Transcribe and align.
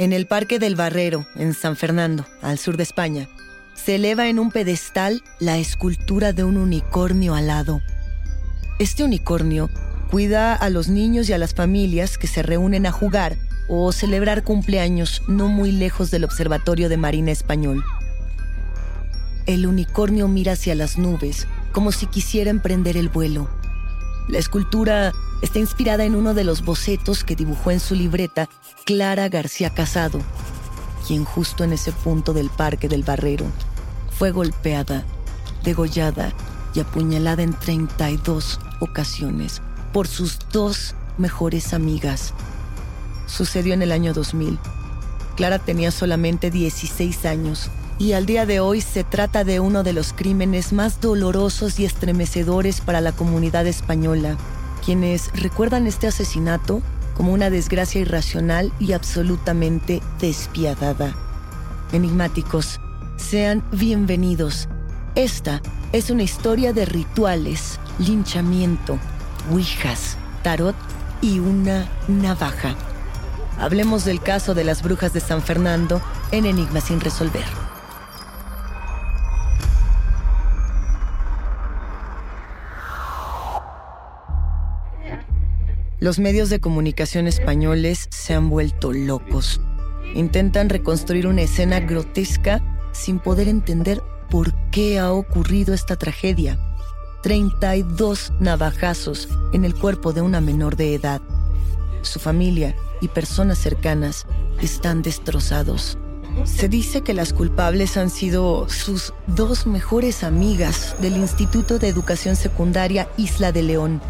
En 0.00 0.14
el 0.14 0.26
Parque 0.26 0.58
del 0.58 0.76
Barrero, 0.76 1.26
en 1.36 1.52
San 1.52 1.76
Fernando, 1.76 2.24
al 2.40 2.56
sur 2.56 2.78
de 2.78 2.84
España, 2.84 3.28
se 3.74 3.96
eleva 3.96 4.28
en 4.28 4.38
un 4.38 4.50
pedestal 4.50 5.22
la 5.40 5.58
escultura 5.58 6.32
de 6.32 6.42
un 6.42 6.56
unicornio 6.56 7.34
alado. 7.34 7.82
Este 8.78 9.04
unicornio 9.04 9.68
cuida 10.10 10.54
a 10.54 10.70
los 10.70 10.88
niños 10.88 11.28
y 11.28 11.34
a 11.34 11.38
las 11.38 11.52
familias 11.52 12.16
que 12.16 12.28
se 12.28 12.42
reúnen 12.42 12.86
a 12.86 12.92
jugar 12.92 13.36
o 13.68 13.92
celebrar 13.92 14.42
cumpleaños 14.42 15.20
no 15.28 15.48
muy 15.48 15.70
lejos 15.70 16.10
del 16.10 16.24
Observatorio 16.24 16.88
de 16.88 16.96
Marina 16.96 17.30
Español. 17.30 17.84
El 19.44 19.66
unicornio 19.66 20.28
mira 20.28 20.52
hacia 20.52 20.74
las 20.74 20.96
nubes 20.96 21.46
como 21.72 21.92
si 21.92 22.06
quisiera 22.06 22.48
emprender 22.48 22.96
el 22.96 23.10
vuelo. 23.10 23.50
La 24.30 24.38
escultura 24.38 25.12
está 25.42 25.58
inspirada 25.58 26.04
en 26.04 26.14
uno 26.14 26.34
de 26.34 26.44
los 26.44 26.64
bocetos 26.64 27.24
que 27.24 27.36
dibujó 27.36 27.70
en 27.70 27.80
su 27.80 27.94
libreta 27.94 28.48
Clara 28.84 29.28
García 29.28 29.70
Casado, 29.70 30.20
quien 31.06 31.24
justo 31.24 31.64
en 31.64 31.72
ese 31.72 31.92
punto 31.92 32.32
del 32.32 32.50
Parque 32.50 32.88
del 32.88 33.02
Barrero 33.02 33.46
fue 34.18 34.32
golpeada, 34.32 35.04
degollada 35.64 36.32
y 36.74 36.80
apuñalada 36.80 37.42
en 37.42 37.54
32 37.54 38.60
ocasiones 38.80 39.62
por 39.92 40.06
sus 40.06 40.38
dos 40.52 40.94
mejores 41.16 41.72
amigas. 41.72 42.34
Sucedió 43.26 43.74
en 43.74 43.82
el 43.82 43.92
año 43.92 44.12
2000. 44.12 44.58
Clara 45.36 45.58
tenía 45.58 45.90
solamente 45.90 46.50
16 46.50 47.24
años 47.24 47.70
y 47.98 48.12
al 48.12 48.26
día 48.26 48.44
de 48.46 48.60
hoy 48.60 48.80
se 48.80 49.04
trata 49.04 49.44
de 49.44 49.60
uno 49.60 49.82
de 49.82 49.92
los 49.92 50.12
crímenes 50.12 50.72
más 50.72 51.00
dolorosos 51.00 51.78
y 51.80 51.84
estremecedores 51.84 52.80
para 52.80 53.00
la 53.00 53.12
comunidad 53.12 53.66
española 53.66 54.36
quienes 54.84 55.30
recuerdan 55.32 55.86
este 55.86 56.06
asesinato 56.06 56.82
como 57.16 57.32
una 57.32 57.50
desgracia 57.50 58.00
irracional 58.00 58.72
y 58.78 58.92
absolutamente 58.92 60.02
despiadada. 60.20 61.14
Enigmáticos, 61.92 62.80
sean 63.16 63.62
bienvenidos. 63.72 64.68
Esta 65.14 65.60
es 65.92 66.10
una 66.10 66.22
historia 66.22 66.72
de 66.72 66.86
rituales, 66.86 67.78
linchamiento, 67.98 68.98
ouijas, 69.52 70.16
tarot 70.42 70.76
y 71.20 71.40
una 71.40 71.88
navaja. 72.08 72.74
Hablemos 73.58 74.04
del 74.04 74.20
caso 74.20 74.54
de 74.54 74.64
las 74.64 74.82
brujas 74.82 75.12
de 75.12 75.20
San 75.20 75.42
Fernando 75.42 76.00
en 76.30 76.46
Enigma 76.46 76.80
sin 76.80 77.00
resolver. 77.00 77.69
Los 86.00 86.18
medios 86.18 86.48
de 86.48 86.60
comunicación 86.60 87.26
españoles 87.26 88.08
se 88.10 88.32
han 88.32 88.48
vuelto 88.48 88.90
locos. 88.94 89.60
Intentan 90.14 90.70
reconstruir 90.70 91.26
una 91.26 91.42
escena 91.42 91.78
grotesca 91.78 92.62
sin 92.92 93.18
poder 93.18 93.48
entender 93.48 94.02
por 94.30 94.54
qué 94.70 94.98
ha 94.98 95.12
ocurrido 95.12 95.74
esta 95.74 95.96
tragedia. 95.96 96.58
32 97.22 98.32
navajazos 98.40 99.28
en 99.52 99.66
el 99.66 99.74
cuerpo 99.74 100.14
de 100.14 100.22
una 100.22 100.40
menor 100.40 100.76
de 100.76 100.94
edad. 100.94 101.20
Su 102.00 102.18
familia 102.18 102.74
y 103.02 103.08
personas 103.08 103.58
cercanas 103.58 104.24
están 104.62 105.02
destrozados. 105.02 105.98
Se 106.44 106.70
dice 106.70 107.02
que 107.02 107.12
las 107.12 107.34
culpables 107.34 107.98
han 107.98 108.08
sido 108.08 108.70
sus 108.70 109.12
dos 109.26 109.66
mejores 109.66 110.24
amigas 110.24 110.96
del 111.02 111.18
Instituto 111.18 111.78
de 111.78 111.88
Educación 111.88 112.36
Secundaria 112.36 113.10
Isla 113.18 113.52
de 113.52 113.64
León, 113.64 114.00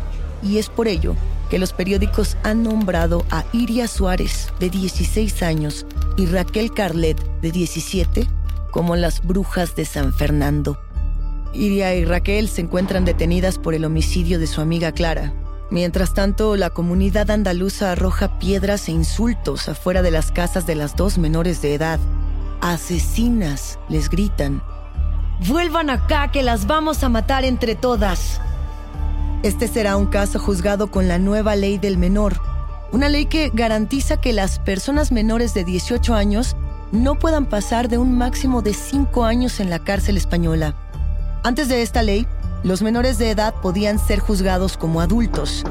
y 0.43 0.59
es 0.59 0.69
por 0.69 0.89
ello 0.89 1.17
que 1.51 1.59
los 1.59 1.73
periódicos 1.73 2.37
han 2.43 2.63
nombrado 2.63 3.25
a 3.31 3.45
Iria 3.53 3.89
Suárez, 3.89 4.53
de 4.61 4.71
16 4.71 5.43
años, 5.43 5.85
y 6.17 6.27
Raquel 6.27 6.73
Carlet, 6.73 7.21
de 7.41 7.51
17, 7.51 8.27
como 8.71 8.95
las 8.95 9.27
brujas 9.27 9.75
de 9.75 9.85
San 9.85 10.13
Fernando. 10.15 10.79
Iria 11.53 11.95
y 11.97 12.05
Raquel 12.05 12.49
se 12.49 12.61
encuentran 12.61 13.05
detenidas 13.05 13.59
por 13.59 13.75
el 13.75 13.85
homicidio 13.85 14.39
de 14.39 14.47
su 14.47 14.61
amiga 14.61 14.93
Clara. 14.93 15.33
Mientras 15.71 16.15
tanto, 16.15 16.57
la 16.57 16.71
comunidad 16.71 17.31
andaluza 17.31 17.93
arroja 17.93 18.39
piedras 18.39 18.89
e 18.89 18.93
insultos 18.93 19.69
afuera 19.69 20.03
de 20.03 20.11
las 20.11 20.31
casas 20.33 20.67
de 20.67 20.75
las 20.75 20.97
dos 20.97 21.19
menores 21.19 21.63
de 21.63 21.75
edad. 21.75 21.99
Asesinas, 22.61 23.79
les 23.89 24.09
gritan. 24.09 24.63
Vuelvan 25.47 25.91
acá 25.91 26.31
que 26.31 26.43
las 26.43 26.67
vamos 26.67 27.03
a 27.03 27.09
matar 27.09 27.45
entre 27.45 27.75
todas. 27.75 28.41
Este 29.43 29.69
será 29.69 29.97
un 29.97 30.07
caso 30.07 30.39
juzgado 30.39 30.91
con 30.91 31.09
la 31.09 31.19
nueva 31.19 31.57
ley 31.57 31.79
del 31.79 31.97
menor, 31.97 32.39
una 32.93 33.09
ley 33.09 33.25
que 33.25 33.51
garantiza 33.55 34.21
que 34.21 34.35
las 34.35 34.59
personas 34.59 35.13
menores 35.13 35.55
de 35.55 35.65
18 35.65 36.15
años 36.15 36.57
no 36.93 37.15
puedan 37.15 37.47
pasar 37.47 37.89
de 37.89 37.97
un 37.97 38.19
máximo 38.19 38.61
de 38.61 38.75
5 38.75 39.25
años 39.25 39.59
en 39.59 39.71
la 39.71 39.79
cárcel 39.79 40.19
española. 40.19 40.75
Antes 41.43 41.69
de 41.69 41.81
esta 41.81 42.03
ley, 42.03 42.27
los 42.65 42.83
menores 42.83 43.17
de 43.17 43.31
edad 43.31 43.55
podían 43.63 43.99
ser 43.99 44.19
juzgados 44.19 44.77
como 44.77 45.01
adultos, 45.01 45.65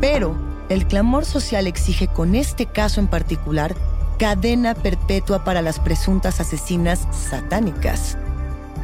pero 0.00 0.34
el 0.68 0.88
clamor 0.88 1.24
social 1.24 1.68
exige 1.68 2.08
con 2.08 2.34
este 2.34 2.66
caso 2.66 2.98
en 2.98 3.06
particular 3.06 3.76
cadena 4.18 4.74
perpetua 4.74 5.44
para 5.44 5.62
las 5.62 5.78
presuntas 5.78 6.40
asesinas 6.40 7.06
satánicas. 7.12 8.16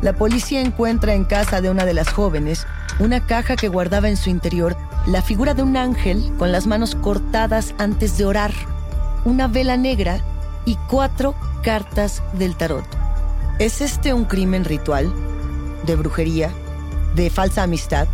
La 0.01 0.13
policía 0.13 0.61
encuentra 0.61 1.15
en 1.15 1.25
casa 1.25 1.61
de 1.61 1.71
una 1.71 1.85
de 1.85 1.95
las 1.95 2.09
jóvenes 2.09 2.67
una 3.01 3.27
caja 3.27 3.57
que 3.57 3.69
guardaba 3.69 4.09
en 4.09 4.17
su 4.17 4.31
interior 4.31 4.77
la 5.07 5.23
figura 5.23 5.55
de 5.55 5.63
un 5.63 5.77
ángel 5.77 6.33
con 6.39 6.53
las 6.53 6.67
manos 6.67 6.95
cortadas 6.95 7.75
antes 7.79 8.17
de 8.19 8.25
orar, 8.25 8.53
una 9.25 9.49
vela 9.49 9.77
negra 9.77 10.21
y 10.65 10.77
cuatro 10.89 11.35
cartas 11.63 12.23
del 12.35 12.57
tarot. 12.57 12.85
¿Es 13.59 13.81
este 13.81 14.13
un 14.13 14.25
crimen 14.25 14.65
ritual? 14.65 15.13
¿De 15.85 15.97
brujería? 15.97 16.51
¿De 17.17 17.31
falsa 17.31 17.65
amistad? 17.65 18.07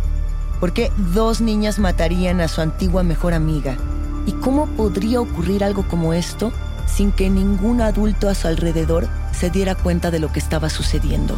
¿Por 0.59 0.73
qué 0.73 0.91
dos 1.13 1.41
niñas 1.41 1.77
matarían 1.77 2.41
a 2.41 2.47
su 2.47 2.61
antigua 2.61 3.03
mejor 3.03 3.33
amiga? 3.33 3.77
¿Y 4.25 4.31
cómo 4.31 4.65
podría 4.67 5.21
ocurrir 5.21 5.63
algo 5.63 5.87
como 5.87 6.13
esto 6.13 6.51
sin 6.87 7.11
que 7.11 7.29
ningún 7.29 7.81
adulto 7.81 8.29
a 8.29 8.35
su 8.35 8.47
alrededor 8.47 9.07
se 9.33 9.49
diera 9.51 9.75
cuenta 9.75 10.09
de 10.09 10.19
lo 10.19 10.31
que 10.31 10.39
estaba 10.39 10.69
sucediendo? 10.69 11.37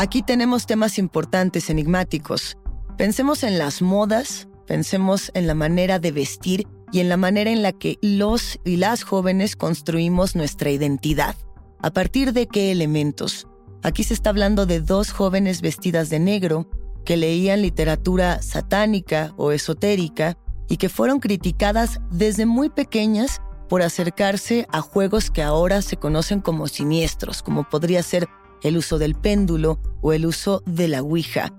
Aquí 0.00 0.22
tenemos 0.22 0.64
temas 0.64 0.98
importantes, 0.98 1.68
enigmáticos. 1.68 2.56
Pensemos 2.96 3.42
en 3.42 3.58
las 3.58 3.82
modas, 3.82 4.48
pensemos 4.66 5.30
en 5.34 5.46
la 5.46 5.54
manera 5.54 5.98
de 5.98 6.10
vestir 6.10 6.66
y 6.90 7.00
en 7.00 7.10
la 7.10 7.18
manera 7.18 7.50
en 7.50 7.62
la 7.62 7.72
que 7.72 7.98
los 8.00 8.58
y 8.64 8.76
las 8.76 9.02
jóvenes 9.02 9.56
construimos 9.56 10.34
nuestra 10.36 10.70
identidad. 10.70 11.36
¿A 11.82 11.90
partir 11.90 12.32
de 12.32 12.46
qué 12.46 12.72
elementos? 12.72 13.46
Aquí 13.82 14.02
se 14.02 14.14
está 14.14 14.30
hablando 14.30 14.64
de 14.64 14.80
dos 14.80 15.12
jóvenes 15.12 15.60
vestidas 15.60 16.08
de 16.08 16.18
negro 16.18 16.66
que 17.04 17.18
leían 17.18 17.60
literatura 17.60 18.40
satánica 18.40 19.34
o 19.36 19.52
esotérica 19.52 20.38
y 20.66 20.78
que 20.78 20.88
fueron 20.88 21.20
criticadas 21.20 22.00
desde 22.10 22.46
muy 22.46 22.70
pequeñas 22.70 23.42
por 23.68 23.82
acercarse 23.82 24.66
a 24.72 24.80
juegos 24.80 25.30
que 25.30 25.42
ahora 25.42 25.82
se 25.82 25.98
conocen 25.98 26.40
como 26.40 26.68
siniestros, 26.68 27.42
como 27.42 27.68
podría 27.68 28.02
ser 28.02 28.30
el 28.62 28.76
uso 28.76 28.98
del 28.98 29.14
péndulo 29.14 29.80
o 30.00 30.12
el 30.12 30.26
uso 30.26 30.62
de 30.66 30.88
la 30.88 31.02
Ouija. 31.02 31.52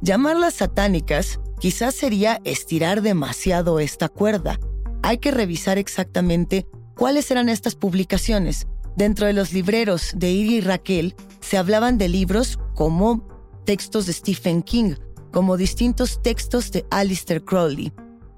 Llamarlas 0.00 0.54
satánicas 0.54 1.40
quizás 1.58 1.94
sería 1.94 2.40
estirar 2.44 3.02
demasiado 3.02 3.80
esta 3.80 4.08
cuerda. 4.08 4.58
Hay 5.02 5.18
que 5.18 5.30
revisar 5.30 5.78
exactamente 5.78 6.66
cuáles 6.94 7.30
eran 7.30 7.48
estas 7.48 7.74
publicaciones. 7.74 8.66
Dentro 8.96 9.26
de 9.26 9.32
los 9.32 9.52
libreros 9.52 10.12
de 10.16 10.30
Iri 10.30 10.56
y 10.56 10.60
Raquel 10.60 11.14
se 11.40 11.56
hablaban 11.56 11.98
de 11.98 12.08
libros 12.08 12.58
como 12.74 13.26
textos 13.64 14.06
de 14.06 14.12
Stephen 14.12 14.62
King, 14.62 14.94
como 15.32 15.56
distintos 15.56 16.20
textos 16.22 16.72
de 16.72 16.84
Alistair 16.90 17.44
Crowley. 17.44 17.92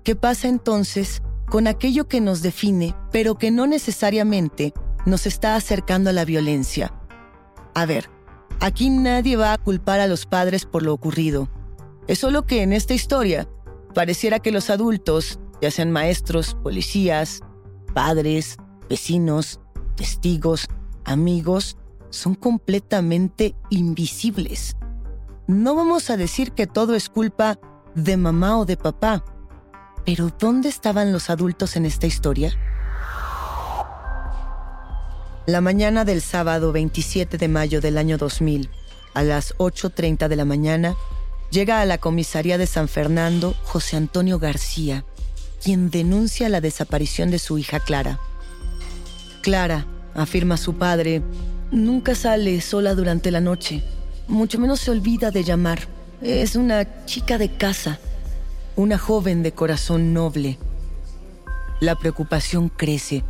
¿Qué 0.04 0.16
pasa 0.16 0.48
entonces 0.48 1.22
con 1.48 1.66
aquello 1.66 2.08
que 2.08 2.20
nos 2.20 2.42
define, 2.42 2.94
pero 3.10 3.36
que 3.36 3.50
no 3.50 3.66
necesariamente 3.66 4.72
nos 5.06 5.26
está 5.26 5.56
acercando 5.56 6.10
a 6.10 6.12
la 6.12 6.24
violencia? 6.24 6.99
A 7.80 7.86
ver, 7.86 8.10
aquí 8.60 8.90
nadie 8.90 9.36
va 9.36 9.54
a 9.54 9.56
culpar 9.56 10.00
a 10.00 10.06
los 10.06 10.26
padres 10.26 10.66
por 10.66 10.82
lo 10.82 10.92
ocurrido. 10.92 11.48
Es 12.08 12.18
solo 12.18 12.44
que 12.44 12.60
en 12.60 12.74
esta 12.74 12.92
historia 12.92 13.48
pareciera 13.94 14.38
que 14.38 14.52
los 14.52 14.68
adultos, 14.68 15.40
ya 15.62 15.70
sean 15.70 15.90
maestros, 15.90 16.58
policías, 16.62 17.40
padres, 17.94 18.58
vecinos, 18.90 19.60
testigos, 19.96 20.68
amigos, 21.06 21.78
son 22.10 22.34
completamente 22.34 23.54
invisibles. 23.70 24.76
No 25.46 25.74
vamos 25.74 26.10
a 26.10 26.18
decir 26.18 26.52
que 26.52 26.66
todo 26.66 26.94
es 26.94 27.08
culpa 27.08 27.58
de 27.94 28.18
mamá 28.18 28.58
o 28.58 28.66
de 28.66 28.76
papá, 28.76 29.24
pero 30.04 30.28
¿dónde 30.38 30.68
estaban 30.68 31.12
los 31.12 31.30
adultos 31.30 31.76
en 31.76 31.86
esta 31.86 32.06
historia? 32.06 32.52
La 35.50 35.60
mañana 35.60 36.04
del 36.04 36.22
sábado 36.22 36.70
27 36.70 37.36
de 37.36 37.48
mayo 37.48 37.80
del 37.80 37.98
año 37.98 38.18
2000, 38.18 38.70
a 39.14 39.24
las 39.24 39.52
8.30 39.56 40.28
de 40.28 40.36
la 40.36 40.44
mañana, 40.44 40.94
llega 41.50 41.80
a 41.80 41.86
la 41.86 41.98
comisaría 41.98 42.56
de 42.56 42.68
San 42.68 42.86
Fernando 42.86 43.56
José 43.64 43.96
Antonio 43.96 44.38
García, 44.38 45.04
quien 45.60 45.90
denuncia 45.90 46.48
la 46.48 46.60
desaparición 46.60 47.32
de 47.32 47.40
su 47.40 47.58
hija 47.58 47.80
Clara. 47.80 48.20
Clara, 49.42 49.86
afirma 50.14 50.56
su 50.56 50.74
padre, 50.74 51.20
nunca 51.72 52.14
sale 52.14 52.60
sola 52.60 52.94
durante 52.94 53.32
la 53.32 53.40
noche, 53.40 53.82
mucho 54.28 54.56
menos 54.60 54.78
se 54.78 54.92
olvida 54.92 55.32
de 55.32 55.42
llamar. 55.42 55.80
Es 56.22 56.54
una 56.54 57.06
chica 57.06 57.38
de 57.38 57.56
casa, 57.56 57.98
una 58.76 58.98
joven 58.98 59.42
de 59.42 59.50
corazón 59.50 60.14
noble. 60.14 60.58
La 61.80 61.96
preocupación 61.96 62.68
crece 62.68 63.24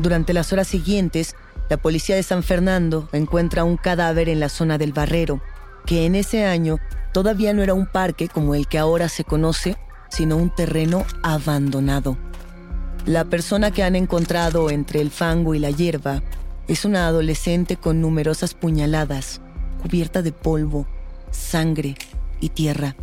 durante 0.00 0.32
las 0.32 0.50
horas 0.52 0.66
siguientes, 0.66 1.36
la 1.68 1.76
policía 1.76 2.16
de 2.16 2.22
San 2.22 2.42
Fernando 2.42 3.10
encuentra 3.12 3.64
un 3.64 3.76
cadáver 3.76 4.30
en 4.30 4.40
la 4.40 4.48
zona 4.48 4.78
del 4.78 4.94
Barrero, 4.94 5.42
que 5.84 6.06
en 6.06 6.14
ese 6.14 6.46
año 6.46 6.78
todavía 7.12 7.52
no 7.52 7.62
era 7.62 7.74
un 7.74 7.86
parque 7.86 8.28
como 8.28 8.54
el 8.54 8.66
que 8.66 8.78
ahora 8.78 9.10
se 9.10 9.24
conoce, 9.24 9.76
sino 10.08 10.38
un 10.38 10.48
terreno 10.54 11.04
abandonado. 11.22 12.16
La 13.04 13.26
persona 13.26 13.72
que 13.72 13.82
han 13.82 13.94
encontrado 13.94 14.70
entre 14.70 15.02
el 15.02 15.10
fango 15.10 15.54
y 15.54 15.58
la 15.58 15.70
hierba 15.70 16.22
es 16.66 16.86
una 16.86 17.06
adolescente 17.06 17.76
con 17.76 18.00
numerosas 18.00 18.54
puñaladas, 18.54 19.42
cubierta 19.82 20.22
de 20.22 20.32
polvo, 20.32 20.86
sangre 21.30 21.94
y 22.40 22.48
tierra. 22.48 22.96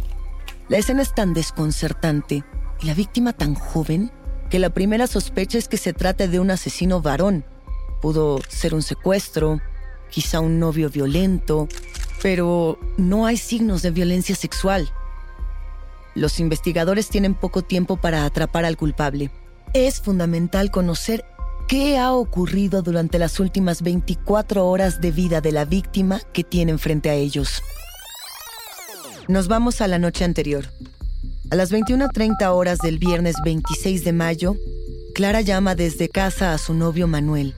La 0.68 0.78
escena 0.78 1.04
es 1.04 1.14
tan 1.14 1.36
desconcertante 1.36 2.44
y 2.82 2.88
la 2.88 2.96
víctima 2.96 3.34
tan 3.34 3.54
joven 3.54 4.12
que 4.50 4.60
la 4.60 4.70
primera 4.70 5.08
sospecha 5.08 5.58
es 5.58 5.68
que 5.68 5.78
se 5.78 5.94
trate 5.94 6.28
de 6.28 6.40
un 6.40 6.52
asesino 6.52 7.02
varón. 7.02 7.46
Pudo 8.02 8.40
ser 8.48 8.74
un 8.74 8.82
secuestro, 8.82 9.60
quizá 10.10 10.40
un 10.40 10.60
novio 10.60 10.90
violento, 10.90 11.68
pero 12.22 12.80
no 12.98 13.26
hay 13.26 13.38
signos 13.38 13.82
de 13.82 13.92
violencia 13.92 14.36
sexual. 14.36 14.90
Los 16.16 16.40
investigadores 16.40 17.10
tienen 17.10 17.36
poco 17.36 17.62
tiempo 17.62 17.98
para 17.98 18.26
atrapar 18.26 18.66
al 18.66 18.78
culpable. 18.78 19.32
Es 19.74 20.02
fundamental 20.02 20.72
conocer 20.72 21.26
qué 21.68 21.98
ha 21.98 22.14
ocurrido 22.14 22.82
durante 22.82 23.20
las 23.20 23.40
últimas 23.40 23.82
24 23.82 24.66
horas 24.66 25.02
de 25.02 25.12
vida 25.12 25.42
de 25.42 25.52
la 25.52 25.66
víctima 25.66 26.22
que 26.34 26.44
tienen 26.44 26.80
frente 26.80 27.10
a 27.10 27.14
ellos. 27.14 27.62
Nos 29.28 29.48
vamos 29.48 29.82
a 29.82 29.88
la 29.88 30.00
noche 30.00 30.24
anterior. 30.24 30.66
A 31.50 31.56
las 31.56 31.72
21.30 31.72 32.46
horas 32.54 32.78
del 32.80 33.00
viernes 33.00 33.36
26 33.42 34.04
de 34.04 34.12
mayo, 34.12 34.58
Clara 35.16 35.40
llama 35.40 35.76
desde 35.76 36.10
casa 36.10 36.54
a 36.54 36.58
su 36.58 36.74
novio 36.74 37.08
Manuel. 37.08 37.56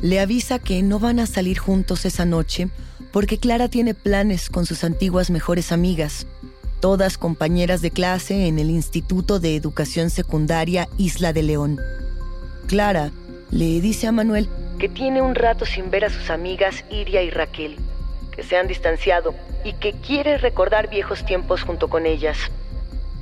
Le 0.00 0.18
avisa 0.18 0.58
que 0.58 0.82
no 0.82 0.98
van 0.98 1.20
a 1.20 1.26
salir 1.26 1.56
juntos 1.56 2.04
esa 2.04 2.24
noche 2.24 2.68
porque 3.12 3.38
Clara 3.38 3.68
tiene 3.68 3.94
planes 3.94 4.50
con 4.50 4.66
sus 4.66 4.82
antiguas 4.82 5.30
mejores 5.30 5.70
amigas, 5.70 6.26
todas 6.80 7.16
compañeras 7.16 7.80
de 7.80 7.92
clase 7.92 8.48
en 8.48 8.58
el 8.58 8.70
Instituto 8.70 9.38
de 9.38 9.54
Educación 9.54 10.10
Secundaria 10.10 10.88
Isla 10.98 11.32
de 11.32 11.44
León. 11.44 11.78
Clara 12.66 13.12
le 13.52 13.80
dice 13.80 14.08
a 14.08 14.12
Manuel 14.12 14.48
que 14.80 14.88
tiene 14.88 15.22
un 15.22 15.36
rato 15.36 15.64
sin 15.64 15.90
ver 15.90 16.04
a 16.04 16.10
sus 16.10 16.30
amigas 16.30 16.84
Iria 16.90 17.22
y 17.22 17.30
Raquel, 17.30 17.76
que 18.32 18.42
se 18.42 18.56
han 18.56 18.66
distanciado 18.66 19.32
y 19.64 19.74
que 19.74 19.92
quiere 19.92 20.38
recordar 20.38 20.90
viejos 20.90 21.24
tiempos 21.24 21.62
junto 21.62 21.86
con 21.86 22.04
ellas. 22.04 22.36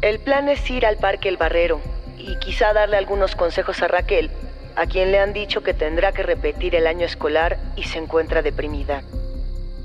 El 0.07 0.21
plan 0.21 0.49
es 0.49 0.71
ir 0.71 0.87
al 0.87 0.99
Parque 0.99 1.29
El 1.29 1.37
Barrero 1.37 1.81
y 2.17 2.39
quizá 2.39 2.73
darle 2.73 2.97
algunos 2.97 3.35
consejos 3.35 3.83
a 3.83 3.89
Raquel, 3.89 4.31
a 4.77 4.87
quien 4.87 5.11
le 5.11 5.19
han 5.19 5.33
dicho 5.33 5.65
que 5.65 5.75
tendrá 5.75 6.13
que 6.13 6.23
repetir 6.23 6.77
el 6.77 6.87
año 6.87 7.05
escolar 7.05 7.59
y 7.75 7.83
se 7.83 7.99
encuentra 7.99 8.41
deprimida. 8.41 9.03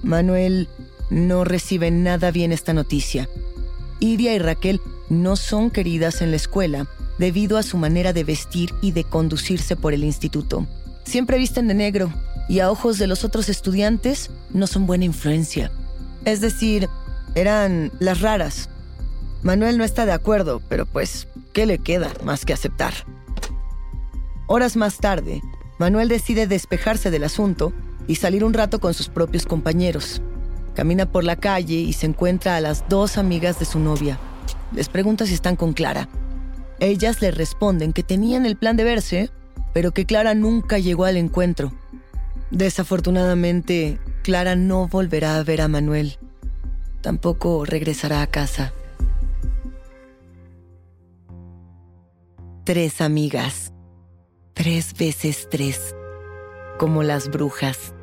Manuel 0.03 0.69
no 1.09 1.43
recibe 1.43 1.89
nada 1.89 2.29
bien 2.29 2.51
esta 2.51 2.71
noticia. 2.71 3.27
Iria 3.99 4.35
y 4.35 4.37
Raquel 4.37 4.79
no 5.09 5.35
son 5.35 5.71
queridas 5.71 6.21
en 6.21 6.29
la 6.29 6.37
escuela 6.37 6.85
debido 7.17 7.57
a 7.57 7.63
su 7.63 7.77
manera 7.77 8.13
de 8.13 8.23
vestir 8.23 8.75
y 8.79 8.91
de 8.91 9.03
conducirse 9.03 9.75
por 9.75 9.91
el 9.91 10.03
instituto. 10.03 10.67
Siempre 11.03 11.39
visten 11.39 11.67
de 11.67 11.73
negro 11.73 12.13
y 12.47 12.59
a 12.59 12.69
ojos 12.69 12.99
de 12.99 13.07
los 13.07 13.23
otros 13.23 13.49
estudiantes 13.49 14.29
no 14.51 14.67
son 14.67 14.85
buena 14.85 15.05
influencia. 15.05 15.71
Es 16.25 16.41
decir, 16.41 16.87
eran 17.33 17.91
las 17.99 18.21
raras, 18.21 18.69
Manuel 19.43 19.77
no 19.77 19.83
está 19.83 20.05
de 20.05 20.11
acuerdo, 20.11 20.61
pero 20.69 20.85
pues, 20.85 21.27
¿qué 21.53 21.65
le 21.65 21.79
queda 21.79 22.11
más 22.23 22.45
que 22.45 22.53
aceptar? 22.53 22.93
Horas 24.47 24.75
más 24.75 24.97
tarde, 24.97 25.41
Manuel 25.79 26.09
decide 26.09 26.45
despejarse 26.45 27.09
del 27.09 27.23
asunto 27.23 27.73
y 28.07 28.15
salir 28.15 28.43
un 28.43 28.53
rato 28.53 28.79
con 28.79 28.93
sus 28.93 29.09
propios 29.09 29.45
compañeros. 29.45 30.21
Camina 30.75 31.11
por 31.11 31.23
la 31.23 31.37
calle 31.37 31.75
y 31.75 31.93
se 31.93 32.05
encuentra 32.05 32.55
a 32.55 32.61
las 32.61 32.87
dos 32.87 33.17
amigas 33.17 33.57
de 33.57 33.65
su 33.65 33.79
novia. 33.79 34.19
Les 34.73 34.89
pregunta 34.89 35.25
si 35.25 35.33
están 35.33 35.55
con 35.55 35.73
Clara. 35.73 36.07
Ellas 36.79 37.21
le 37.21 37.31
responden 37.31 37.93
que 37.93 38.03
tenían 38.03 38.45
el 38.45 38.57
plan 38.57 38.77
de 38.77 38.83
verse, 38.83 39.31
pero 39.73 39.91
que 39.91 40.05
Clara 40.05 40.33
nunca 40.33 40.77
llegó 40.77 41.05
al 41.05 41.17
encuentro. 41.17 41.73
Desafortunadamente, 42.51 43.99
Clara 44.23 44.55
no 44.55 44.87
volverá 44.87 45.37
a 45.37 45.43
ver 45.43 45.61
a 45.61 45.67
Manuel. 45.67 46.17
Tampoco 47.01 47.65
regresará 47.65 48.21
a 48.21 48.27
casa. 48.27 48.73
Tres 52.71 53.01
amigas. 53.01 53.73
Tres 54.53 54.93
veces 54.97 55.49
tres. 55.51 55.93
Como 56.79 57.03
las 57.03 57.27
brujas. 57.27 57.93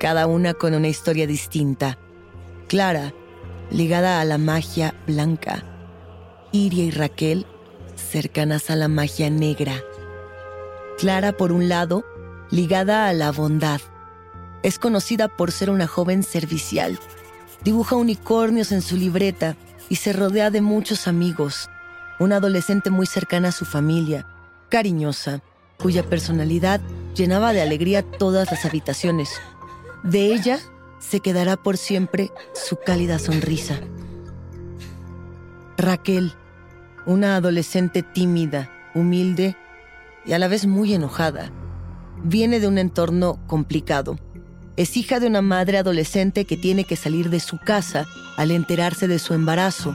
Cada 0.00 0.26
una 0.26 0.52
con 0.52 0.74
una 0.74 0.88
historia 0.88 1.28
distinta. 1.28 1.96
Clara, 2.66 3.14
ligada 3.70 4.20
a 4.20 4.24
la 4.24 4.36
magia 4.36 4.96
blanca. 5.06 5.62
Iria 6.50 6.82
y 6.82 6.90
Raquel, 6.90 7.46
cercanas 7.94 8.68
a 8.68 8.74
la 8.74 8.88
magia 8.88 9.30
negra. 9.30 9.80
Clara, 10.98 11.36
por 11.36 11.52
un 11.52 11.68
lado, 11.68 12.04
ligada 12.50 13.06
a 13.06 13.12
la 13.12 13.30
bondad. 13.30 13.80
Es 14.64 14.80
conocida 14.80 15.28
por 15.28 15.52
ser 15.52 15.70
una 15.70 15.86
joven 15.86 16.24
servicial. 16.24 16.98
Dibuja 17.62 17.94
unicornios 17.94 18.72
en 18.72 18.82
su 18.82 18.96
libreta 18.96 19.54
y 19.88 19.94
se 19.94 20.12
rodea 20.12 20.50
de 20.50 20.62
muchos 20.62 21.06
amigos. 21.06 21.70
Una 22.18 22.36
adolescente 22.36 22.90
muy 22.90 23.06
cercana 23.06 23.48
a 23.48 23.52
su 23.52 23.64
familia, 23.64 24.26
cariñosa, 24.68 25.42
cuya 25.78 26.04
personalidad 26.04 26.80
llenaba 27.14 27.52
de 27.52 27.62
alegría 27.62 28.02
todas 28.02 28.50
las 28.50 28.64
habitaciones. 28.64 29.30
De 30.02 30.32
ella 30.32 30.58
se 30.98 31.20
quedará 31.20 31.56
por 31.56 31.76
siempre 31.76 32.30
su 32.54 32.76
cálida 32.76 33.18
sonrisa. 33.18 33.80
Raquel, 35.76 36.32
una 37.04 37.36
adolescente 37.36 38.02
tímida, 38.02 38.70
humilde 38.94 39.56
y 40.24 40.32
a 40.32 40.38
la 40.38 40.48
vez 40.48 40.66
muy 40.66 40.94
enojada. 40.94 41.50
Viene 42.22 42.60
de 42.60 42.68
un 42.68 42.78
entorno 42.78 43.38
complicado. 43.46 44.16
Es 44.76 44.96
hija 44.96 45.20
de 45.20 45.26
una 45.26 45.42
madre 45.42 45.78
adolescente 45.78 46.46
que 46.46 46.56
tiene 46.56 46.84
que 46.84 46.96
salir 46.96 47.28
de 47.28 47.40
su 47.40 47.58
casa 47.58 48.06
al 48.36 48.50
enterarse 48.50 49.08
de 49.08 49.18
su 49.18 49.34
embarazo. 49.34 49.94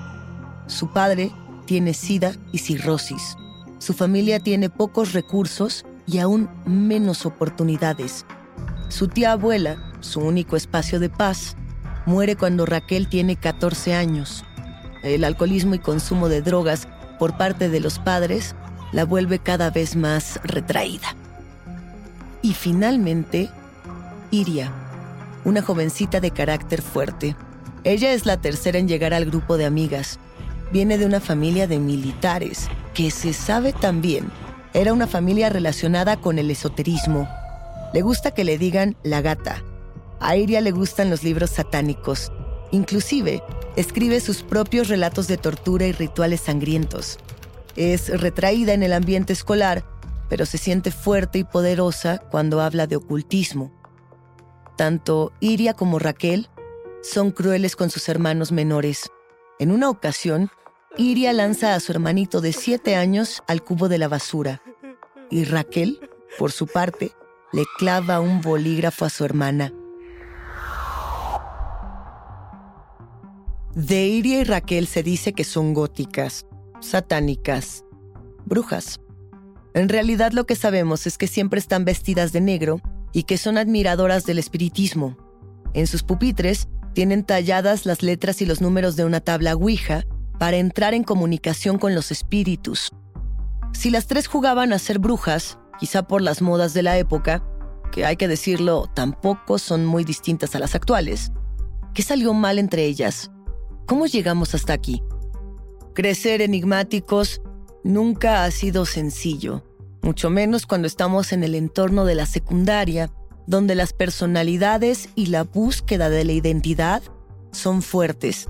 Su 0.68 0.92
padre 0.92 1.32
tiene 1.70 1.94
sida 1.94 2.34
y 2.52 2.58
cirrosis. 2.58 3.38
Su 3.78 3.94
familia 3.94 4.40
tiene 4.40 4.72
pocos 4.72 5.14
recursos 5.14 5.86
y 6.08 6.18
aún 6.18 6.50
menos 6.66 7.28
oportunidades. 7.28 8.26
Su 8.88 9.08
tía 9.08 9.34
abuela, 9.34 9.78
su 10.00 10.20
único 10.20 10.56
espacio 10.56 11.00
de 11.00 11.10
paz, 11.10 11.56
muere 12.08 12.36
cuando 12.36 12.66
Raquel 12.66 13.08
tiene 13.08 13.36
14 13.36 13.94
años. 13.94 14.44
El 15.04 15.24
alcoholismo 15.24 15.76
y 15.76 15.80
consumo 15.80 16.28
de 16.28 16.42
drogas 16.42 16.88
por 17.20 17.38
parte 17.38 17.70
de 17.70 17.80
los 17.80 18.00
padres 18.00 18.56
la 18.92 19.06
vuelve 19.06 19.38
cada 19.38 19.70
vez 19.70 19.96
más 19.96 20.40
retraída. 20.44 21.16
Y 22.42 22.56
finalmente, 22.56 23.48
Iria, 24.32 24.72
una 25.46 25.62
jovencita 25.62 26.20
de 26.20 26.32
carácter 26.32 26.82
fuerte. 26.82 27.36
Ella 27.84 28.12
es 28.12 28.26
la 28.26 28.42
tercera 28.42 28.80
en 28.80 28.88
llegar 28.88 29.14
al 29.14 29.26
grupo 29.26 29.56
de 29.56 29.66
amigas. 29.66 30.18
Viene 30.72 30.98
de 30.98 31.06
una 31.06 31.20
familia 31.20 31.68
de 31.68 31.80
militares, 31.80 32.68
que 32.94 33.12
se 33.12 33.34
sabe 33.34 33.74
también 33.74 34.32
era 34.74 34.94
una 34.94 35.08
familia 35.08 35.50
relacionada 35.50 36.18
con 36.18 36.38
el 36.38 36.52
esoterismo. 36.52 37.28
Le 37.94 38.02
gusta 38.02 38.32
que 38.32 38.44
le 38.44 38.58
digan 38.58 38.96
la 39.04 39.22
gata. 39.22 39.64
A 40.20 40.36
Iria 40.36 40.62
le 40.62 40.72
gustan 40.72 41.10
los 41.10 41.24
libros 41.24 41.50
satánicos. 41.50 42.32
Inclusive, 42.72 43.42
escribe 43.76 44.20
sus 44.20 44.44
propios 44.44 44.88
relatos 44.88 45.28
de 45.28 45.38
tortura 45.38 45.88
y 45.88 45.92
rituales 45.92 46.42
sangrientos. 46.42 47.18
Es 47.76 48.10
retraída 48.22 48.74
en 48.74 48.84
el 48.84 48.94
ambiente 48.94 49.34
escolar, 49.34 49.84
pero 50.30 50.46
se 50.46 50.60
siente 50.60 50.92
fuerte 50.92 51.40
y 51.40 51.44
poderosa 51.44 52.20
cuando 52.30 52.62
habla 52.62 52.86
de 52.86 52.98
ocultismo. 52.98 53.72
Tanto 54.78 55.34
Iria 55.40 55.74
como 55.74 55.98
Raquel 55.98 56.48
son 57.02 57.32
crueles 57.32 57.76
con 57.76 57.90
sus 57.90 58.08
hermanos 58.08 58.52
menores. 58.52 59.10
En 59.58 59.72
una 59.72 59.90
ocasión, 59.90 60.52
Iria 60.98 61.34
lanza 61.34 61.76
a 61.76 61.80
su 61.80 61.92
hermanito 61.92 62.42
de 62.42 62.52
siete 62.52 62.96
años 62.96 63.44
al 63.48 63.64
cubo 63.64 63.90
de 63.90 64.00
la 64.00 64.08
basura 64.08 64.62
y 65.30 65.44
Raquel, 65.44 66.00
por 66.40 66.52
su 66.52 66.66
parte, 66.66 67.12
le 67.54 67.64
clava 67.78 68.20
un 68.20 68.42
bolígrafo 68.42 69.06
a 69.06 69.10
su 69.10 69.24
hermana. 69.24 69.72
De 73.76 74.08
Iria 74.08 74.40
y 74.40 74.44
Raquel 74.44 74.88
se 74.88 75.04
dice 75.04 75.34
que 75.34 75.44
son 75.44 75.76
góticas, 75.76 76.48
satánicas, 76.80 77.86
brujas. 78.46 79.00
En 79.76 79.90
realidad 79.90 80.32
lo 80.32 80.48
que 80.48 80.56
sabemos 80.56 81.06
es 81.06 81.20
que 81.20 81.28
siempre 81.28 81.60
están 81.60 81.86
vestidas 81.86 82.32
de 82.32 82.42
negro 82.42 82.82
y 83.14 83.24
que 83.24 83.38
son 83.38 83.60
admiradoras 83.60 84.26
del 84.26 84.40
espiritismo. 84.40 85.18
En 85.76 85.86
sus 85.86 86.02
pupitres 86.02 86.68
tienen 86.94 87.24
talladas 87.24 87.86
las 87.86 88.02
letras 88.02 88.42
y 88.42 88.48
los 88.48 88.60
números 88.60 88.96
de 88.96 89.06
una 89.06 89.22
tabla 89.22 89.54
Ouija 89.54 90.04
para 90.40 90.58
entrar 90.58 90.94
en 90.94 91.04
comunicación 91.04 91.78
con 91.78 91.94
los 91.94 92.12
espíritus. 92.12 92.92
Si 93.74 93.92
las 93.92 94.08
tres 94.08 94.28
jugaban 94.28 94.74
a 94.74 94.80
ser 94.80 94.98
brujas, 94.98 95.60
quizá 95.80 96.04
por 96.04 96.22
las 96.22 96.42
modas 96.42 96.74
de 96.74 96.82
la 96.82 96.98
época, 96.98 97.44
que 97.92 98.06
hay 98.06 98.16
que 98.16 98.28
decirlo, 98.28 98.90
tampoco 98.96 99.60
son 99.60 99.86
muy 99.86 100.04
distintas 100.04 100.56
a 100.56 100.60
las 100.60 100.74
actuales, 100.76 101.32
¿qué 101.94 102.02
salió 102.02 102.34
mal 102.34 102.58
entre 102.58 102.86
ellas? 102.86 103.32
¿Cómo 103.86 104.06
llegamos 104.06 104.56
hasta 104.56 104.74
aquí? 104.74 105.04
Crecer 105.94 106.42
enigmáticos 106.42 107.42
nunca 107.84 108.46
ha 108.46 108.52
sido 108.52 108.86
sencillo, 108.86 109.64
mucho 110.02 110.30
menos 110.30 110.66
cuando 110.66 110.88
estamos 110.88 111.34
en 111.34 111.44
el 111.44 111.56
entorno 111.56 112.06
de 112.06 112.16
la 112.16 112.26
secundaria, 112.26 113.12
donde 113.48 113.76
las 113.76 113.94
personalidades 113.94 115.10
y 115.16 115.28
la 115.28 115.44
búsqueda 115.44 116.10
de 116.10 116.24
la 116.24 116.32
identidad 116.32 117.02
son 117.52 117.82
fuertes. 117.82 118.48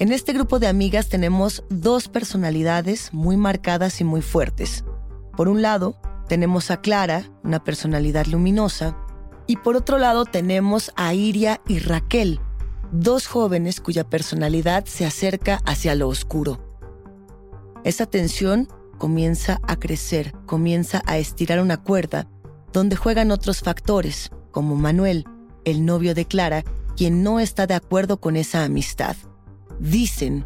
En 0.00 0.12
este 0.12 0.32
grupo 0.32 0.58
de 0.58 0.66
amigas 0.66 1.10
tenemos 1.10 1.62
dos 1.68 2.08
personalidades 2.08 3.12
muy 3.12 3.36
marcadas 3.36 4.00
y 4.00 4.04
muy 4.04 4.22
fuertes. 4.22 4.82
Por 5.36 5.46
un 5.46 5.60
lado, 5.60 5.94
tenemos 6.26 6.70
a 6.70 6.80
Clara, 6.80 7.30
una 7.44 7.62
personalidad 7.62 8.24
luminosa, 8.24 8.96
y 9.46 9.56
por 9.56 9.76
otro 9.76 9.98
lado 9.98 10.24
tenemos 10.24 10.90
a 10.96 11.12
Iria 11.12 11.60
y 11.68 11.80
Raquel, 11.80 12.40
dos 12.92 13.26
jóvenes 13.26 13.82
cuya 13.82 14.08
personalidad 14.08 14.86
se 14.86 15.04
acerca 15.04 15.60
hacia 15.66 15.94
lo 15.94 16.08
oscuro. 16.08 16.80
Esa 17.84 18.06
tensión 18.06 18.68
comienza 18.96 19.60
a 19.68 19.76
crecer, 19.76 20.32
comienza 20.46 21.02
a 21.04 21.18
estirar 21.18 21.60
una 21.60 21.76
cuerda, 21.76 22.26
donde 22.72 22.96
juegan 22.96 23.30
otros 23.30 23.60
factores, 23.60 24.30
como 24.50 24.76
Manuel, 24.76 25.26
el 25.66 25.84
novio 25.84 26.14
de 26.14 26.24
Clara, 26.24 26.64
quien 26.96 27.22
no 27.22 27.38
está 27.38 27.66
de 27.66 27.74
acuerdo 27.74 28.18
con 28.18 28.36
esa 28.36 28.64
amistad. 28.64 29.14
Dicen 29.80 30.44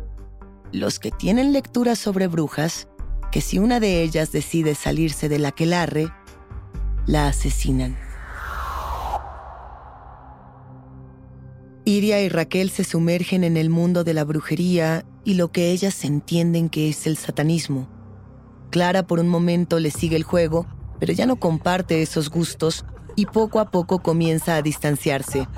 los 0.70 1.00
que 1.00 1.10
tienen 1.10 1.52
lecturas 1.52 1.98
sobre 1.98 2.28
brujas 2.28 2.86
que 3.32 3.40
si 3.40 3.58
una 3.58 3.80
de 3.80 4.00
ellas 4.02 4.30
decide 4.30 4.76
salirse 4.76 5.28
del 5.28 5.44
aquelarre, 5.44 6.12
la 7.06 7.26
asesinan. 7.26 7.98
Iria 11.84 12.22
y 12.22 12.28
Raquel 12.28 12.70
se 12.70 12.84
sumergen 12.84 13.42
en 13.42 13.56
el 13.56 13.70
mundo 13.70 14.04
de 14.04 14.14
la 14.14 14.22
brujería 14.22 15.04
y 15.24 15.34
lo 15.34 15.50
que 15.50 15.72
ellas 15.72 16.04
entienden 16.04 16.68
que 16.68 16.88
es 16.88 17.08
el 17.08 17.16
satanismo. 17.16 17.88
Clara 18.70 19.04
por 19.04 19.18
un 19.18 19.28
momento 19.28 19.80
le 19.80 19.90
sigue 19.90 20.14
el 20.14 20.22
juego, 20.22 20.64
pero 21.00 21.12
ya 21.12 21.26
no 21.26 21.36
comparte 21.36 22.02
esos 22.02 22.30
gustos 22.30 22.84
y 23.16 23.26
poco 23.26 23.58
a 23.58 23.72
poco 23.72 23.98
comienza 23.98 24.54
a 24.54 24.62
distanciarse. 24.62 25.48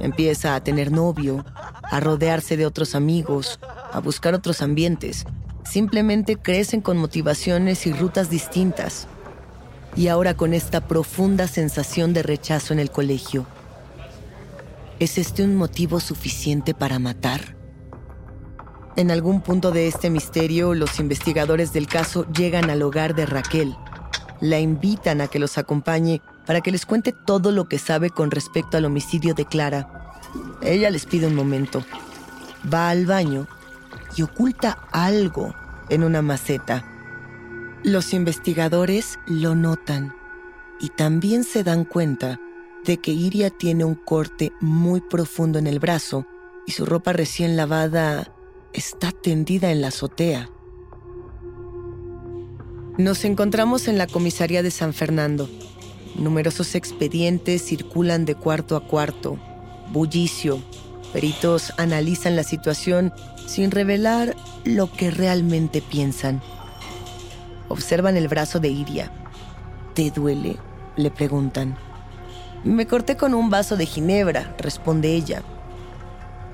Empieza 0.00 0.54
a 0.54 0.62
tener 0.62 0.90
novio, 0.90 1.44
a 1.82 2.00
rodearse 2.00 2.56
de 2.56 2.66
otros 2.66 2.94
amigos, 2.94 3.60
a 3.92 4.00
buscar 4.00 4.34
otros 4.34 4.62
ambientes. 4.62 5.24
Simplemente 5.64 6.36
crecen 6.36 6.80
con 6.80 6.96
motivaciones 6.96 7.86
y 7.86 7.92
rutas 7.92 8.30
distintas. 8.30 9.06
Y 9.94 10.08
ahora 10.08 10.34
con 10.34 10.54
esta 10.54 10.80
profunda 10.80 11.46
sensación 11.46 12.12
de 12.12 12.22
rechazo 12.22 12.72
en 12.72 12.80
el 12.80 12.90
colegio. 12.90 13.46
¿Es 14.98 15.18
este 15.18 15.44
un 15.44 15.56
motivo 15.56 16.00
suficiente 16.00 16.74
para 16.74 16.98
matar? 16.98 17.56
En 18.94 19.10
algún 19.10 19.40
punto 19.40 19.70
de 19.70 19.88
este 19.88 20.10
misterio, 20.10 20.74
los 20.74 21.00
investigadores 21.00 21.72
del 21.72 21.86
caso 21.86 22.26
llegan 22.32 22.68
al 22.68 22.82
hogar 22.82 23.14
de 23.14 23.26
Raquel. 23.26 23.74
La 24.40 24.60
invitan 24.60 25.20
a 25.20 25.28
que 25.28 25.38
los 25.38 25.56
acompañe 25.56 26.20
para 26.46 26.60
que 26.60 26.70
les 26.70 26.86
cuente 26.86 27.12
todo 27.12 27.52
lo 27.52 27.68
que 27.68 27.78
sabe 27.78 28.10
con 28.10 28.30
respecto 28.30 28.76
al 28.76 28.84
homicidio 28.84 29.34
de 29.34 29.44
Clara. 29.44 30.12
Ella 30.62 30.90
les 30.90 31.06
pide 31.06 31.26
un 31.26 31.34
momento. 31.34 31.84
Va 32.72 32.90
al 32.90 33.06
baño 33.06 33.46
y 34.16 34.22
oculta 34.22 34.78
algo 34.92 35.54
en 35.88 36.04
una 36.04 36.22
maceta. 36.22 36.84
Los 37.84 38.14
investigadores 38.14 39.18
lo 39.26 39.54
notan 39.54 40.14
y 40.80 40.88
también 40.88 41.44
se 41.44 41.64
dan 41.64 41.84
cuenta 41.84 42.40
de 42.84 42.98
que 42.98 43.12
Iria 43.12 43.50
tiene 43.50 43.84
un 43.84 43.94
corte 43.94 44.52
muy 44.60 45.00
profundo 45.00 45.58
en 45.58 45.66
el 45.66 45.78
brazo 45.78 46.26
y 46.66 46.72
su 46.72 46.86
ropa 46.86 47.12
recién 47.12 47.56
lavada 47.56 48.32
está 48.72 49.12
tendida 49.12 49.70
en 49.70 49.80
la 49.80 49.88
azotea. 49.88 50.48
Nos 52.98 53.24
encontramos 53.24 53.88
en 53.88 53.98
la 53.98 54.06
comisaría 54.06 54.62
de 54.62 54.70
San 54.70 54.92
Fernando. 54.92 55.48
Numerosos 56.14 56.74
expedientes 56.74 57.64
circulan 57.64 58.24
de 58.24 58.34
cuarto 58.34 58.76
a 58.76 58.86
cuarto. 58.86 59.38
Bullicio. 59.92 60.62
Peritos 61.12 61.72
analizan 61.78 62.36
la 62.36 62.42
situación 62.42 63.12
sin 63.46 63.70
revelar 63.70 64.36
lo 64.64 64.90
que 64.90 65.10
realmente 65.10 65.82
piensan. 65.82 66.40
Observan 67.68 68.16
el 68.16 68.28
brazo 68.28 68.60
de 68.60 68.68
Iria. 68.68 69.10
¿Te 69.94 70.10
duele? 70.10 70.56
Le 70.96 71.10
preguntan. 71.10 71.76
Me 72.64 72.86
corté 72.86 73.16
con 73.16 73.34
un 73.34 73.50
vaso 73.50 73.76
de 73.76 73.86
ginebra, 73.86 74.54
responde 74.58 75.14
ella. 75.14 75.42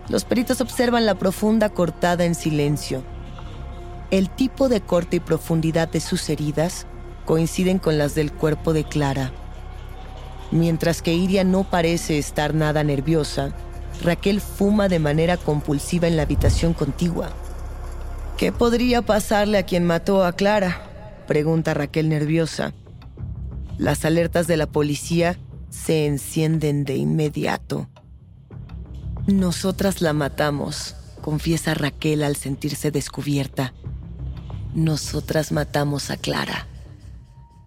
Los 0.08 0.24
peritos 0.24 0.60
observan 0.60 1.04
la 1.04 1.16
profunda 1.16 1.68
cortada 1.68 2.24
en 2.24 2.34
silencio. 2.34 3.02
El 4.10 4.30
tipo 4.30 4.68
de 4.68 4.80
corte 4.80 5.16
y 5.16 5.20
profundidad 5.20 5.88
de 5.88 6.00
sus 6.00 6.30
heridas 6.30 6.86
coinciden 7.26 7.78
con 7.78 7.98
las 7.98 8.14
del 8.14 8.32
cuerpo 8.32 8.72
de 8.72 8.84
Clara. 8.84 9.32
Mientras 10.50 11.02
que 11.02 11.14
Iria 11.14 11.44
no 11.44 11.64
parece 11.64 12.18
estar 12.18 12.54
nada 12.54 12.82
nerviosa, 12.84 13.54
Raquel 14.02 14.40
fuma 14.40 14.88
de 14.88 14.98
manera 14.98 15.36
compulsiva 15.36 16.06
en 16.06 16.16
la 16.16 16.22
habitación 16.22 16.72
contigua. 16.72 17.30
¿Qué 18.36 18.52
podría 18.52 19.02
pasarle 19.02 19.58
a 19.58 19.64
quien 19.64 19.84
mató 19.84 20.24
a 20.24 20.32
Clara? 20.32 20.82
pregunta 21.26 21.74
Raquel 21.74 22.08
nerviosa. 22.08 22.72
Las 23.76 24.04
alertas 24.04 24.46
de 24.46 24.56
la 24.56 24.66
policía 24.66 25.38
se 25.70 26.06
encienden 26.06 26.84
de 26.84 26.96
inmediato. 26.96 27.88
Nosotras 29.26 30.00
la 30.00 30.12
matamos, 30.12 30.94
confiesa 31.20 31.74
Raquel 31.74 32.22
al 32.22 32.36
sentirse 32.36 32.90
descubierta. 32.90 33.74
Nosotras 34.74 35.50
matamos 35.50 36.10
a 36.10 36.16
Clara. 36.16 36.67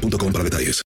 para 0.00 0.44
detalles. 0.44 0.82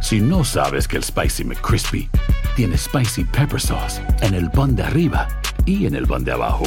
Si 0.00 0.20
no 0.20 0.44
sabes 0.44 0.88
que 0.88 0.96
el 0.96 1.04
Spicy 1.04 1.44
McCrispy 1.44 2.08
tiene 2.56 2.76
Spicy 2.76 3.24
Pepper 3.24 3.60
Sauce 3.60 4.00
en 4.22 4.34
el 4.34 4.50
pan 4.50 4.74
de 4.74 4.82
arriba 4.82 5.28
y 5.66 5.86
en 5.86 5.94
el 5.94 6.06
pan 6.06 6.24
de 6.24 6.32
abajo, 6.32 6.64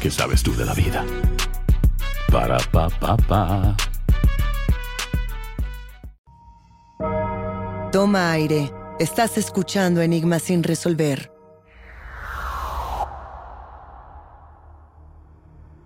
¿qué 0.00 0.10
sabes 0.10 0.42
tú 0.42 0.54
de 0.56 0.64
la 0.64 0.74
vida? 0.74 1.04
Para, 2.30 2.58
pa, 2.72 2.88
pa, 2.88 3.16
pa. 3.16 3.76
Toma 7.92 8.32
aire. 8.32 8.70
Estás 8.98 9.38
escuchando 9.38 10.00
Enigma 10.00 10.38
sin 10.38 10.62
resolver. 10.62 11.30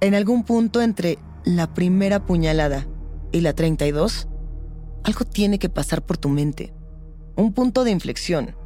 En 0.00 0.14
algún 0.14 0.44
punto 0.44 0.80
entre 0.80 1.18
la 1.44 1.74
primera 1.74 2.24
puñalada 2.24 2.86
y 3.32 3.40
la 3.40 3.52
32, 3.52 4.28
algo 5.04 5.24
tiene 5.24 5.58
que 5.58 5.68
pasar 5.68 6.04
por 6.04 6.18
tu 6.18 6.28
mente. 6.28 6.72
Un 7.36 7.52
punto 7.52 7.84
de 7.84 7.90
inflexión. 7.90 8.56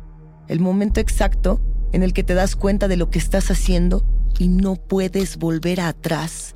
El 0.48 0.60
momento 0.60 1.00
exacto 1.00 1.60
en 1.92 2.02
el 2.02 2.12
que 2.12 2.24
te 2.24 2.34
das 2.34 2.56
cuenta 2.56 2.88
de 2.88 2.96
lo 2.96 3.10
que 3.10 3.18
estás 3.18 3.50
haciendo 3.50 4.04
y 4.38 4.48
no 4.48 4.76
puedes 4.76 5.36
volver 5.36 5.80
atrás. 5.80 6.54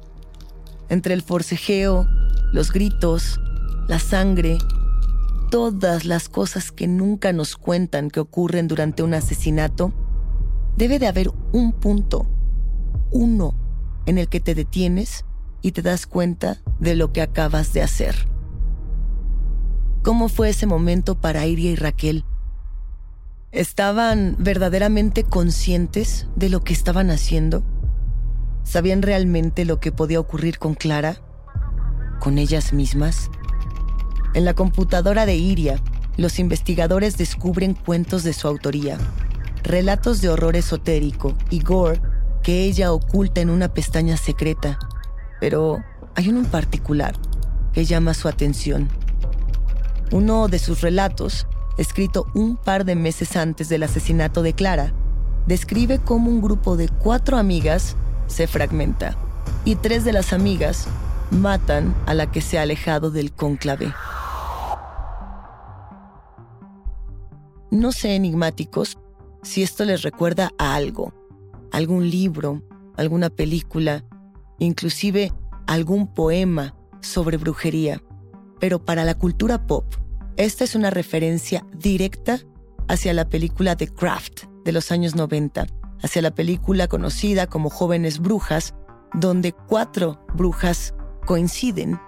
Entre 0.88 1.14
el 1.14 1.23
forcejeo, 1.23 2.07
los 2.53 2.73
gritos, 2.73 3.38
la 3.87 3.99
sangre, 3.99 4.59
todas 5.51 6.05
las 6.05 6.29
cosas 6.29 6.73
que 6.73 6.87
nunca 6.87 7.33
nos 7.33 7.57
cuentan 7.57 8.11
que 8.11 8.21
ocurren 8.21 8.66
durante 8.66 9.03
un 9.03 9.14
asesinato, 9.14 9.92
debe 10.77 10.99
de 10.99 11.07
haber 11.07 11.31
un 11.53 11.73
punto, 11.73 12.27
uno, 13.11 13.55
en 14.07 14.19
el 14.19 14.29
que 14.29 14.40
te 14.40 14.55
detienes 14.55 15.25
y 15.66 15.72
te 15.72 15.83
das 15.83 16.07
cuenta 16.07 16.59
de 16.79 16.94
lo 16.94 17.12
que 17.12 17.20
acabas 17.20 17.72
de 17.72 17.83
hacer. 17.83 18.29
¿Cómo 20.05 20.29
fue 20.29 20.50
ese 20.50 20.64
momento 20.64 21.20
para 21.20 21.44
Iria 21.44 21.72
y 21.72 21.74
Raquel? 21.74 22.24
¿Estaban 23.50 24.37
verdaderamente 24.38 25.24
conscientes 25.24 26.29
de 26.37 26.50
lo 26.50 26.62
que 26.62 26.72
estaban 26.72 27.11
haciendo? 27.11 27.64
¿Sabían 28.62 29.02
realmente 29.02 29.64
lo 29.64 29.81
que 29.81 29.90
podía 29.90 30.20
ocurrir 30.20 30.61
con 30.61 30.74
Clara? 30.74 31.16
¿Con 32.20 32.38
ellas 32.38 32.72
mismas? 32.72 33.29
En 34.35 34.44
la 34.44 34.55
computadora 34.55 35.26
de 35.26 35.35
Iria, 35.35 35.83
los 36.16 36.38
investigadores 36.38 37.18
descubren 37.18 37.74
cuentos 37.74 38.22
de 38.22 38.35
su 38.35 38.46
autoría, 38.46 38.98
relatos 39.64 40.20
de 40.20 40.29
horror 40.29 40.55
esotérico 40.55 41.35
y 41.50 41.59
gore 41.59 42.00
que 42.44 42.62
ella 42.62 42.92
oculta 42.92 43.40
en 43.40 43.50
una 43.50 43.74
pestaña 43.74 44.16
secreta 44.16 44.79
pero 45.40 45.83
hay 46.14 46.29
uno 46.29 46.40
en 46.40 46.46
particular 46.46 47.14
que 47.72 47.85
llama 47.85 48.14
su 48.14 48.29
atención. 48.29 48.88
Uno 50.12 50.49
de 50.49 50.59
sus 50.59 50.81
relatos, 50.81 51.46
escrito 51.79 52.27
un 52.35 52.57
par 52.57 52.85
de 52.85 52.94
meses 52.96 53.37
antes 53.37 53.68
del 53.68 53.83
asesinato 53.83 54.42
de 54.42 54.55
Clara, 54.55 54.92
describe 55.46 55.99
cómo 55.99 56.31
un 56.31 56.40
grupo 56.40 56.77
de 56.77 56.88
cuatro 56.88 57.37
amigas 57.37 57.96
se 58.27 58.46
fragmenta 58.46 59.16
y 59.64 59.77
tres 59.77 60.05
de 60.05 60.12
las 60.12 60.33
amigas 60.33 60.87
matan 61.31 61.94
a 62.07 62.14
la 62.14 62.31
que 62.31 62.40
se 62.40 62.59
ha 62.59 62.62
alejado 62.62 63.11
del 63.11 63.33
cónclave. 63.33 63.92
No 67.70 67.92
sé, 67.92 68.14
enigmáticos, 68.14 68.96
si 69.42 69.62
esto 69.62 69.85
les 69.85 70.03
recuerda 70.03 70.51
a 70.59 70.75
algo, 70.75 71.12
algún 71.72 72.09
libro, 72.09 72.62
alguna 72.96 73.29
película, 73.29 74.05
inclusive 74.59 75.33
algún 75.66 76.12
poema 76.12 76.75
sobre 77.01 77.37
brujería. 77.37 78.03
Pero 78.61 78.85
para 78.85 79.05
la 79.05 79.14
cultura 79.14 79.66
pop, 79.66 79.85
esta 80.37 80.64
es 80.64 80.75
una 80.75 80.90
referencia 80.90 81.66
directa 81.75 82.40
hacia 82.88 83.12
la 83.12 83.29
película 83.29 83.77
The 83.77 83.88
Craft 83.88 84.45
de 84.64 84.73
los 84.73 84.90
años 84.92 85.14
90, 85.14 85.66
hacia 86.03 86.23
la 86.23 86.35
película 86.35 86.88
conocida 86.88 87.47
como 87.47 87.71
Jóvenes 87.71 88.19
Brujas, 88.19 88.75
donde 89.14 89.53
cuatro 89.53 90.25
brujas 90.35 90.95
coinciden 91.25 91.99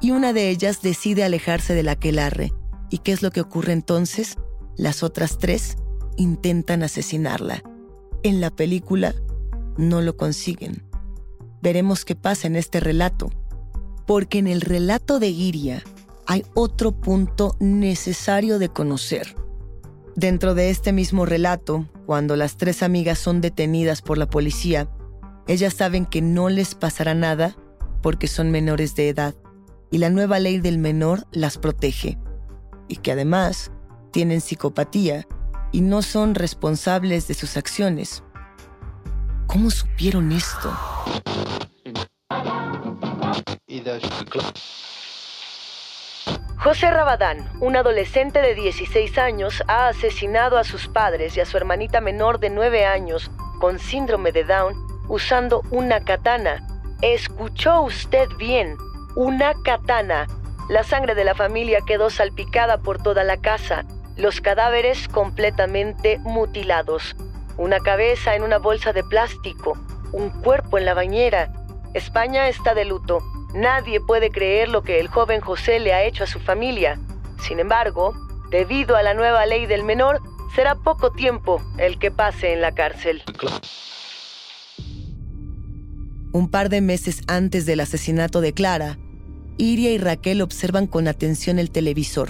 y 0.00 0.12
una 0.12 0.32
de 0.32 0.50
ellas 0.50 0.82
decide 0.82 1.24
alejarse 1.24 1.74
de 1.74 1.82
la 1.82 1.92
aquelarre. 1.92 2.52
¿Y 2.90 2.98
qué 2.98 3.12
es 3.12 3.22
lo 3.22 3.30
que 3.30 3.40
ocurre 3.40 3.72
entonces? 3.72 4.36
Las 4.76 5.02
otras 5.02 5.38
tres 5.38 5.76
intentan 6.16 6.82
asesinarla. 6.82 7.62
En 8.22 8.40
la 8.40 8.50
película 8.50 9.14
no 9.76 10.00
lo 10.00 10.16
consiguen. 10.16 10.87
Veremos 11.60 12.04
qué 12.04 12.14
pasa 12.14 12.46
en 12.46 12.56
este 12.56 12.80
relato, 12.80 13.30
porque 14.06 14.38
en 14.38 14.46
el 14.46 14.60
relato 14.60 15.18
de 15.18 15.28
Iria 15.28 15.82
hay 16.26 16.44
otro 16.54 16.92
punto 16.92 17.56
necesario 17.58 18.58
de 18.58 18.68
conocer. 18.68 19.34
Dentro 20.14 20.54
de 20.54 20.70
este 20.70 20.92
mismo 20.92 21.26
relato, 21.26 21.86
cuando 22.06 22.36
las 22.36 22.56
tres 22.56 22.82
amigas 22.82 23.18
son 23.18 23.40
detenidas 23.40 24.02
por 24.02 24.18
la 24.18 24.28
policía, 24.28 24.88
ellas 25.46 25.74
saben 25.74 26.06
que 26.06 26.22
no 26.22 26.48
les 26.48 26.74
pasará 26.74 27.14
nada 27.14 27.56
porque 28.02 28.28
son 28.28 28.50
menores 28.50 28.94
de 28.94 29.08
edad 29.08 29.34
y 29.90 29.98
la 29.98 30.10
nueva 30.10 30.38
ley 30.38 30.58
del 30.60 30.78
menor 30.78 31.26
las 31.32 31.58
protege, 31.58 32.18
y 32.88 32.96
que 32.96 33.12
además 33.12 33.70
tienen 34.10 34.40
psicopatía 34.40 35.26
y 35.72 35.80
no 35.80 36.02
son 36.02 36.34
responsables 36.34 37.28
de 37.28 37.34
sus 37.34 37.56
acciones. 37.56 38.22
¿Cómo 39.48 39.70
supieron 39.70 40.30
esto? 40.30 40.70
José 46.58 46.90
Rabadán, 46.90 47.48
un 47.60 47.74
adolescente 47.74 48.42
de 48.42 48.54
16 48.54 49.16
años, 49.16 49.62
ha 49.66 49.88
asesinado 49.88 50.58
a 50.58 50.64
sus 50.64 50.86
padres 50.88 51.34
y 51.38 51.40
a 51.40 51.46
su 51.46 51.56
hermanita 51.56 52.02
menor 52.02 52.40
de 52.40 52.50
9 52.50 52.84
años 52.84 53.30
con 53.58 53.78
síndrome 53.78 54.32
de 54.32 54.44
Down 54.44 54.74
usando 55.08 55.62
una 55.70 56.00
katana. 56.04 56.66
Escuchó 57.00 57.80
usted 57.80 58.28
bien, 58.36 58.76
una 59.16 59.54
katana. 59.64 60.26
La 60.68 60.84
sangre 60.84 61.14
de 61.14 61.24
la 61.24 61.34
familia 61.34 61.80
quedó 61.86 62.10
salpicada 62.10 62.76
por 62.76 63.02
toda 63.02 63.24
la 63.24 63.38
casa, 63.38 63.86
los 64.18 64.42
cadáveres 64.42 65.08
completamente 65.08 66.18
mutilados, 66.18 67.16
una 67.58 67.80
cabeza 67.80 68.34
en 68.34 68.42
una 68.42 68.58
bolsa 68.58 68.92
de 68.92 69.04
plástico, 69.04 69.76
un 70.12 70.30
cuerpo 70.30 70.78
en 70.78 70.84
la 70.84 70.94
bañera. 70.94 71.52
España 71.92 72.48
está 72.48 72.74
de 72.74 72.84
luto. 72.84 73.18
Nadie 73.54 74.00
puede 74.00 74.30
creer 74.30 74.68
lo 74.68 74.82
que 74.82 75.00
el 75.00 75.08
joven 75.08 75.40
José 75.40 75.80
le 75.80 75.92
ha 75.92 76.04
hecho 76.04 76.24
a 76.24 76.28
su 76.28 76.38
familia. 76.38 76.98
Sin 77.40 77.58
embargo, 77.58 78.14
debido 78.50 78.96
a 78.96 79.02
la 79.02 79.14
nueva 79.14 79.44
ley 79.46 79.66
del 79.66 79.84
menor, 79.84 80.20
será 80.54 80.76
poco 80.76 81.10
tiempo 81.12 81.60
el 81.78 81.98
que 81.98 82.10
pase 82.10 82.52
en 82.52 82.60
la 82.60 82.72
cárcel. 82.72 83.22
Un 86.32 86.50
par 86.50 86.68
de 86.68 86.80
meses 86.80 87.22
antes 87.26 87.66
del 87.66 87.80
asesinato 87.80 88.40
de 88.40 88.52
Clara, 88.52 88.98
Iria 89.56 89.90
y 89.90 89.98
Raquel 89.98 90.42
observan 90.42 90.86
con 90.86 91.08
atención 91.08 91.58
el 91.58 91.70
televisor. 91.70 92.28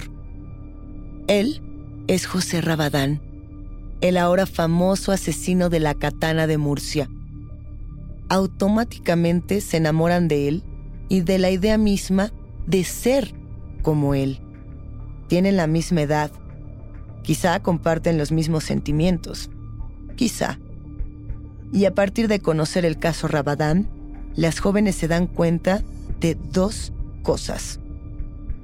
Él 1.27 1.61
es 2.07 2.25
José 2.25 2.61
Rabadán, 2.61 3.21
el 4.01 4.17
ahora 4.17 4.45
famoso 4.45 5.11
asesino 5.11 5.69
de 5.69 5.79
la 5.79 5.93
katana 5.93 6.47
de 6.47 6.57
Murcia. 6.57 7.09
Automáticamente 8.29 9.61
se 9.61 9.77
enamoran 9.77 10.27
de 10.27 10.47
él 10.47 10.63
y 11.09 11.21
de 11.21 11.39
la 11.39 11.49
idea 11.49 11.77
misma 11.77 12.31
de 12.67 12.83
ser 12.83 13.33
como 13.81 14.13
él. 14.13 14.39
Tienen 15.27 15.57
la 15.57 15.67
misma 15.67 16.01
edad. 16.01 16.31
Quizá 17.23 17.59
comparten 17.61 18.17
los 18.17 18.31
mismos 18.31 18.63
sentimientos. 18.63 19.49
Quizá. 20.15 20.59
Y 21.73 21.85
a 21.85 21.93
partir 21.93 22.27
de 22.27 22.39
conocer 22.39 22.85
el 22.85 22.97
caso 22.97 23.27
Rabadán, 23.27 23.87
las 24.35 24.59
jóvenes 24.59 24.95
se 24.95 25.07
dan 25.07 25.27
cuenta 25.27 25.83
de 26.19 26.35
dos 26.35 26.93
cosas. 27.23 27.79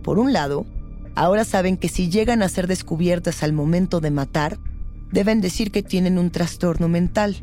Por 0.04 0.20
un 0.20 0.34
lado, 0.34 0.66
ahora 1.16 1.44
saben 1.44 1.78
que 1.78 1.90
si 1.90 2.10
llegan 2.10 2.42
a 2.42 2.50
ser 2.50 2.68
descubiertas 2.68 3.44
al 3.44 3.54
momento 3.54 4.00
de 4.00 4.12
matar, 4.12 4.60
deben 5.12 5.42
decir 5.42 5.72
que 5.72 5.84
tienen 5.84 6.18
un 6.18 6.32
trastorno 6.32 6.88
mental. 6.88 7.38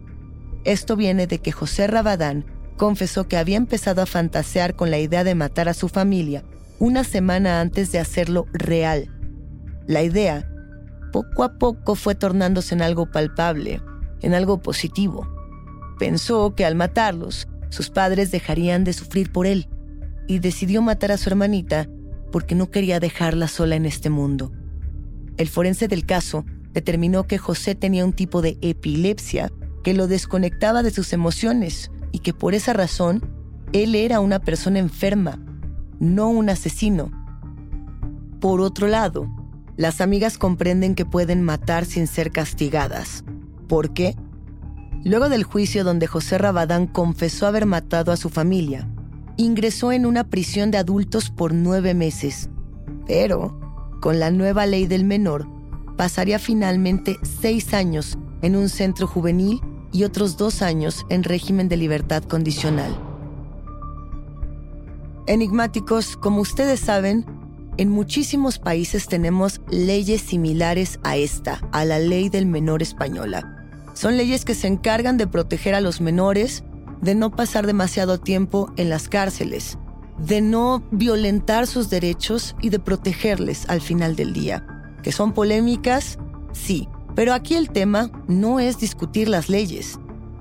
Esto 0.64 0.96
viene 0.96 1.27
de 1.27 1.38
que 1.38 1.53
José 1.53 1.87
Rabadán 1.87 2.44
confesó 2.77 3.29
que 3.29 3.37
había 3.37 3.57
empezado 3.57 4.03
a 4.03 4.07
fantasear 4.07 4.75
con 4.75 4.90
la 4.90 4.98
idea 4.98 5.25
de 5.25 5.35
matar 5.35 5.68
a 5.68 5.75
su 5.75 5.88
familia 5.88 6.44
una 6.79 7.05
semana 7.05 7.61
antes 7.61 7.92
de 7.92 7.98
hacerlo 7.98 8.46
real. 8.53 9.09
La 9.87 10.03
idea, 10.03 10.48
poco 11.12 11.44
a 11.44 11.59
poco, 11.59 11.94
fue 11.94 12.14
tornándose 12.14 12.75
en 12.75 12.83
algo 12.83 13.11
palpable, 13.11 13.81
en 14.20 14.35
algo 14.35 14.62
positivo. 14.62 15.29
Pensó 15.98 16.55
que 16.55 16.64
al 16.64 16.75
matarlos, 16.75 17.46
sus 17.68 17.90
padres 17.90 18.31
dejarían 18.31 18.85
de 18.85 18.92
sufrir 18.92 19.31
por 19.31 19.46
él, 19.46 19.68
y 20.27 20.38
decidió 20.38 20.83
matar 20.83 21.12
a 21.12 21.18
su 21.18 21.29
hermanita 21.29 21.88
porque 22.31 22.55
no 22.55 22.70
quería 22.70 22.98
dejarla 22.98 23.46
sola 23.46 23.77
en 23.77 23.87
este 23.87 24.11
mundo. 24.11 24.53
El 25.37 25.48
forense 25.48 25.88
del 25.88 26.05
caso 26.07 26.44
determinó 26.73 27.25
que 27.25 27.39
José 27.39 27.75
tenía 27.75 28.05
un 28.05 28.13
tipo 28.13 28.43
de 28.43 28.59
epilepsia 28.61 29.53
que 29.83 29.95
lo 29.95 30.07
desconectaba 30.07 30.83
de 30.83 30.91
sus 30.91 31.13
emociones 31.13 31.91
y 32.13 32.21
que 32.21 32.33
por 32.33 32.55
esa 32.55 32.73
razón 32.73 33.23
él 33.73 33.95
era 33.95 34.21
una 34.21 34.39
persona 34.39 34.79
enferma, 34.79 35.39
no 35.99 36.29
un 36.29 36.51
asesino. 36.51 37.11
Por 38.41 38.61
otro 38.61 38.87
lado, 38.87 39.29
las 39.77 40.01
amigas 40.01 40.37
comprenden 40.37 40.95
que 40.95 41.07
pueden 41.07 41.43
matar 41.43 41.85
sin 41.85 42.07
ser 42.07 42.31
castigadas. 42.31 43.25
¿Por 43.69 43.95
qué? 43.95 44.17
Luego 45.05 45.29
del 45.29 45.45
juicio 45.45 45.85
donde 45.85 46.07
José 46.07 46.39
Rabadán 46.39 46.87
confesó 46.87 47.47
haber 47.47 47.67
matado 47.67 48.13
a 48.13 48.17
su 48.17 48.29
familia, 48.29 48.89
ingresó 49.37 49.91
en 49.93 50.07
una 50.07 50.25
prisión 50.29 50.71
de 50.71 50.79
adultos 50.79 51.31
por 51.31 51.55
nueve 51.55 51.95
meses. 51.95 52.51
Pero, 53.07 53.59
con 54.01 54.21
la 54.21 54.31
nueva 54.31 54.67
ley 54.67 54.87
del 54.87 55.05
menor, 55.05 55.49
pasaría 56.03 56.41
finalmente 56.41 57.17
seis 57.23 57.73
años 57.75 58.19
en 58.43 58.57
un 58.57 58.69
centro 58.69 59.07
juvenil 59.07 59.61
y 59.93 60.03
otros 60.03 60.37
dos 60.37 60.61
años 60.61 61.07
en 61.11 61.23
régimen 61.23 61.69
de 61.69 61.77
libertad 61.77 62.25
condicional. 62.25 62.93
Enigmáticos, 65.29 66.17
como 66.17 66.41
ustedes 66.41 66.81
saben, 66.81 67.25
en 67.77 67.88
muchísimos 67.88 68.59
países 68.59 69.07
tenemos 69.07 69.61
leyes 69.71 70.23
similares 70.23 70.99
a 71.05 71.17
esta, 71.17 71.61
a 71.71 71.85
la 71.85 72.01
ley 72.01 72.29
del 72.29 72.47
menor 72.47 72.83
española. 72.83 73.65
Son 73.95 74.17
leyes 74.17 74.45
que 74.45 74.57
se 74.57 74.67
encargan 74.67 75.17
de 75.17 75.29
proteger 75.29 75.77
a 75.77 75.81
los 75.81 76.01
menores, 76.01 76.65
de 77.01 77.15
no 77.15 77.31
pasar 77.31 77.65
demasiado 77.65 78.19
tiempo 78.19 78.73
en 78.77 78.91
las 78.91 79.09
cárceles, 79.09 79.79
de 80.19 80.41
no 80.41 80.83
violentar 80.91 81.69
sus 81.69 81.91
derechos 81.91 82.57
y 82.61 82.71
de 82.71 82.81
protegerles 82.81 83.69
al 83.69 83.81
final 83.81 84.17
del 84.17 84.33
día. 84.33 84.67
¿Que 85.03 85.12
son 85.12 85.33
polémicas? 85.33 86.19
Sí, 86.53 86.88
pero 87.15 87.35
aquí 87.35 87.55
el 87.55 87.71
tema 87.71 88.11
no 88.29 88.61
es 88.61 88.79
discutir 88.79 89.29
las 89.29 89.49
leyes. 89.49 89.99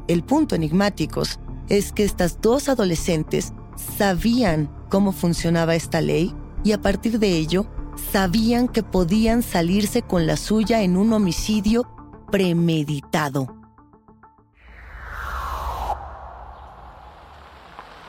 El 0.07 0.23
punto 0.23 0.55
enigmáticos 0.55 1.39
es 1.69 1.91
que 1.91 2.03
estas 2.03 2.41
dos 2.41 2.69
adolescentes 2.69 3.53
sabían 3.97 4.69
cómo 4.89 5.11
funcionaba 5.11 5.75
esta 5.75 6.01
ley 6.01 6.35
y 6.63 6.73
a 6.73 6.81
partir 6.81 7.17
de 7.19 7.37
ello 7.37 7.65
sabían 8.11 8.67
que 8.67 8.83
podían 8.83 9.41
salirse 9.41 10.01
con 10.01 10.27
la 10.27 10.37
suya 10.37 10.81
en 10.81 10.97
un 10.97 11.13
homicidio 11.13 11.87
premeditado. 12.31 13.55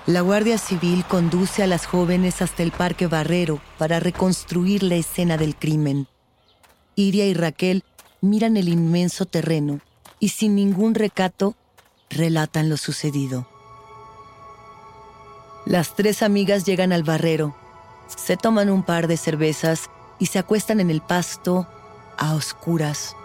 La 0.06 0.20
Guardia 0.20 0.58
Civil 0.58 1.04
conduce 1.04 1.62
a 1.62 1.68
las 1.68 1.86
jóvenes 1.86 2.42
hasta 2.42 2.64
el 2.64 2.72
Parque 2.72 3.06
Barrero 3.06 3.60
para 3.78 4.00
reconstruir 4.00 4.82
la 4.82 4.96
escena 4.96 5.36
del 5.36 5.54
crimen. 5.54 6.08
Iria 6.94 7.26
y 7.26 7.34
Raquel 7.34 7.84
miran 8.20 8.56
el 8.56 8.68
inmenso 8.68 9.26
terreno 9.26 9.80
y 10.20 10.28
sin 10.28 10.54
ningún 10.54 10.94
recato 10.94 11.56
relatan 12.10 12.68
lo 12.68 12.76
sucedido. 12.76 13.48
Las 15.64 15.94
tres 15.94 16.22
amigas 16.22 16.64
llegan 16.64 16.92
al 16.92 17.02
barrero, 17.02 17.54
se 18.08 18.36
toman 18.36 18.68
un 18.70 18.82
par 18.82 19.06
de 19.06 19.16
cervezas 19.16 19.90
y 20.18 20.26
se 20.26 20.38
acuestan 20.38 20.80
en 20.80 20.90
el 20.90 21.00
pasto 21.00 21.66
a 22.18 22.34
oscuras. 22.34 23.16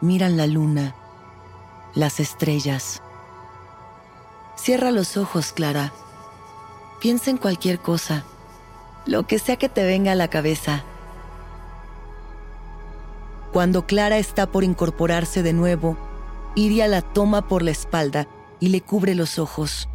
Miran 0.00 0.36
la 0.36 0.46
luna, 0.46 0.94
las 1.94 2.20
estrellas. 2.20 3.02
Cierra 4.56 4.90
los 4.90 5.16
ojos, 5.16 5.52
Clara. 5.52 5.92
Piensa 7.00 7.30
en 7.30 7.38
cualquier 7.38 7.78
cosa, 7.78 8.24
lo 9.06 9.26
que 9.26 9.38
sea 9.38 9.56
que 9.56 9.68
te 9.68 9.84
venga 9.84 10.12
a 10.12 10.16
la 10.16 10.28
cabeza. 10.28 10.84
Cuando 13.52 13.86
Clara 13.86 14.18
está 14.18 14.46
por 14.46 14.62
incorporarse 14.62 15.42
de 15.42 15.52
nuevo, 15.52 15.96
Iria 16.54 16.88
la 16.88 17.02
toma 17.02 17.48
por 17.48 17.62
la 17.62 17.70
espalda 17.70 18.28
y 18.60 18.68
le 18.68 18.80
cubre 18.80 19.14
los 19.14 19.38
ojos. 19.38 19.88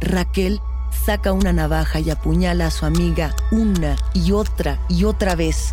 Raquel 0.00 0.60
saca 1.04 1.32
una 1.32 1.52
navaja 1.52 2.00
y 2.00 2.10
apuñala 2.10 2.66
a 2.66 2.70
su 2.70 2.86
amiga 2.86 3.34
una 3.50 3.96
y 4.14 4.32
otra 4.32 4.80
y 4.88 5.04
otra 5.04 5.34
vez. 5.34 5.70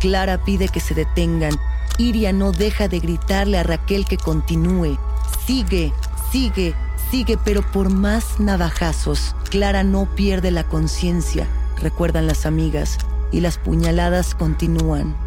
Clara 0.00 0.44
pide 0.44 0.68
que 0.68 0.80
se 0.80 0.94
detengan. 0.94 1.52
Iria 1.98 2.32
no 2.32 2.52
deja 2.52 2.88
de 2.88 3.00
gritarle 3.00 3.58
a 3.58 3.62
Raquel 3.62 4.04
que 4.04 4.18
continúe. 4.18 4.98
Sigue, 5.46 5.92
sigue, 6.30 6.74
sigue, 7.10 7.38
pero 7.42 7.62
por 7.72 7.90
más 7.90 8.38
navajazos, 8.38 9.34
Clara 9.50 9.82
no 9.82 10.06
pierde 10.14 10.50
la 10.50 10.64
conciencia, 10.64 11.46
recuerdan 11.80 12.26
las 12.26 12.44
amigas, 12.44 12.98
y 13.32 13.40
las 13.40 13.56
puñaladas 13.56 14.34
continúan. 14.34 15.25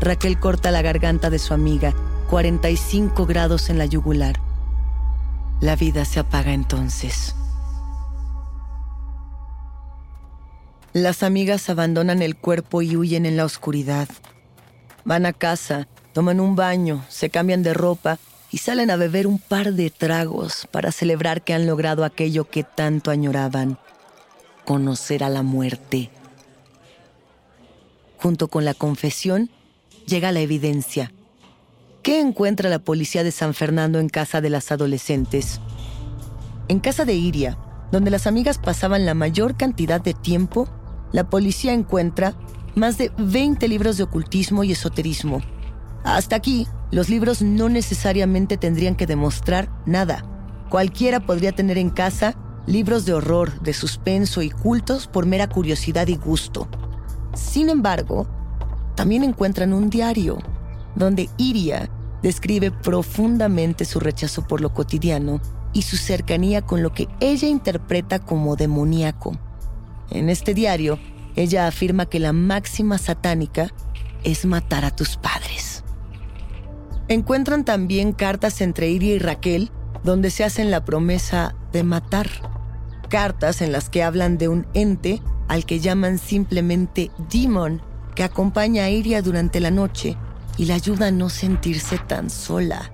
Raquel 0.00 0.38
corta 0.38 0.70
la 0.70 0.82
garganta 0.82 1.30
de 1.30 1.38
su 1.38 1.54
amiga, 1.54 1.94
45 2.30 3.26
grados 3.26 3.70
en 3.70 3.78
la 3.78 3.86
yugular. 3.86 4.40
La 5.60 5.76
vida 5.76 6.04
se 6.04 6.20
apaga 6.20 6.52
entonces. 6.52 7.34
Las 10.92 11.22
amigas 11.22 11.70
abandonan 11.70 12.22
el 12.22 12.36
cuerpo 12.36 12.82
y 12.82 12.96
huyen 12.96 13.26
en 13.26 13.36
la 13.36 13.44
oscuridad. 13.44 14.08
Van 15.04 15.26
a 15.26 15.32
casa, 15.32 15.88
toman 16.12 16.38
un 16.38 16.54
baño, 16.54 17.04
se 17.08 17.30
cambian 17.30 17.62
de 17.62 17.74
ropa 17.74 18.18
y 18.50 18.58
salen 18.58 18.90
a 18.90 18.96
beber 18.96 19.26
un 19.26 19.38
par 19.38 19.72
de 19.72 19.90
tragos 19.90 20.68
para 20.70 20.92
celebrar 20.92 21.42
que 21.42 21.54
han 21.54 21.66
logrado 21.66 22.04
aquello 22.04 22.48
que 22.48 22.62
tanto 22.62 23.10
añoraban, 23.10 23.78
conocer 24.64 25.24
a 25.24 25.28
la 25.28 25.42
muerte. 25.42 26.10
Junto 28.18 28.46
con 28.48 28.64
la 28.64 28.74
confesión 28.74 29.50
llega 30.06 30.32
la 30.32 30.40
evidencia. 30.40 31.12
¿Qué 32.02 32.20
encuentra 32.20 32.68
la 32.68 32.80
policía 32.80 33.24
de 33.24 33.30
San 33.30 33.54
Fernando 33.54 33.98
en 33.98 34.08
casa 34.08 34.40
de 34.40 34.50
las 34.50 34.70
adolescentes? 34.70 35.60
En 36.68 36.80
casa 36.80 37.04
de 37.04 37.14
Iria, 37.14 37.58
donde 37.90 38.10
las 38.10 38.26
amigas 38.26 38.58
pasaban 38.58 39.06
la 39.06 39.14
mayor 39.14 39.56
cantidad 39.56 40.00
de 40.00 40.14
tiempo, 40.14 40.68
la 41.12 41.30
policía 41.30 41.72
encuentra 41.72 42.34
más 42.74 42.98
de 42.98 43.10
20 43.16 43.68
libros 43.68 43.96
de 43.96 44.02
ocultismo 44.02 44.64
y 44.64 44.72
esoterismo. 44.72 45.40
Hasta 46.02 46.36
aquí, 46.36 46.66
los 46.90 47.08
libros 47.08 47.40
no 47.40 47.68
necesariamente 47.68 48.56
tendrían 48.56 48.96
que 48.96 49.06
demostrar 49.06 49.70
nada. 49.86 50.24
Cualquiera 50.68 51.20
podría 51.20 51.52
tener 51.52 51.78
en 51.78 51.90
casa 51.90 52.36
libros 52.66 53.06
de 53.06 53.14
horror, 53.14 53.60
de 53.60 53.72
suspenso 53.72 54.42
y 54.42 54.50
cultos 54.50 55.06
por 55.06 55.26
mera 55.26 55.48
curiosidad 55.48 56.08
y 56.08 56.16
gusto. 56.16 56.68
Sin 57.34 57.68
embargo, 57.68 58.26
también 58.94 59.24
encuentran 59.24 59.72
un 59.72 59.90
diario 59.90 60.38
donde 60.94 61.28
Iria 61.36 61.90
describe 62.22 62.70
profundamente 62.70 63.84
su 63.84 64.00
rechazo 64.00 64.46
por 64.46 64.60
lo 64.60 64.72
cotidiano 64.72 65.40
y 65.72 65.82
su 65.82 65.96
cercanía 65.96 66.62
con 66.62 66.82
lo 66.82 66.92
que 66.92 67.08
ella 67.20 67.48
interpreta 67.48 68.20
como 68.20 68.56
demoníaco. 68.56 69.36
En 70.10 70.30
este 70.30 70.54
diario, 70.54 70.98
ella 71.36 71.66
afirma 71.66 72.06
que 72.06 72.20
la 72.20 72.32
máxima 72.32 72.96
satánica 72.98 73.72
es 74.22 74.46
matar 74.46 74.84
a 74.84 74.94
tus 74.94 75.16
padres. 75.16 75.82
Encuentran 77.08 77.64
también 77.64 78.12
cartas 78.12 78.60
entre 78.60 78.88
Iria 78.88 79.14
y 79.14 79.18
Raquel 79.18 79.70
donde 80.04 80.30
se 80.30 80.44
hacen 80.44 80.70
la 80.70 80.84
promesa 80.84 81.54
de 81.72 81.82
matar. 81.82 82.28
Cartas 83.08 83.62
en 83.62 83.72
las 83.72 83.88
que 83.90 84.02
hablan 84.02 84.38
de 84.38 84.48
un 84.48 84.66
ente 84.74 85.20
al 85.48 85.64
que 85.66 85.80
llaman 85.80 86.18
simplemente 86.18 87.10
Demon, 87.30 87.82
que 88.14 88.24
acompaña 88.24 88.84
a 88.84 88.90
Iria 88.90 89.22
durante 89.22 89.60
la 89.60 89.70
noche 89.70 90.16
y 90.56 90.66
la 90.66 90.74
ayuda 90.74 91.08
a 91.08 91.10
no 91.10 91.28
sentirse 91.28 91.98
tan 91.98 92.30
sola. 92.30 92.92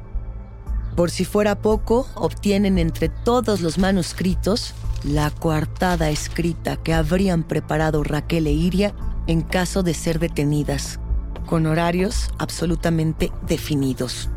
Por 0.96 1.10
si 1.10 1.24
fuera 1.24 1.60
poco, 1.60 2.06
obtienen 2.14 2.78
entre 2.78 3.08
todos 3.08 3.60
los 3.60 3.78
manuscritos 3.78 4.74
la 5.04 5.30
coartada 5.30 6.10
escrita 6.10 6.76
que 6.76 6.92
habrían 6.92 7.42
preparado 7.42 8.02
Raquel 8.02 8.46
e 8.46 8.52
Iria 8.52 8.94
en 9.26 9.40
caso 9.40 9.82
de 9.82 9.94
ser 9.94 10.18
detenidas 10.18 10.98
con 11.46 11.66
horarios 11.66 12.30
absolutamente 12.38 13.32
definidos. 13.46 14.30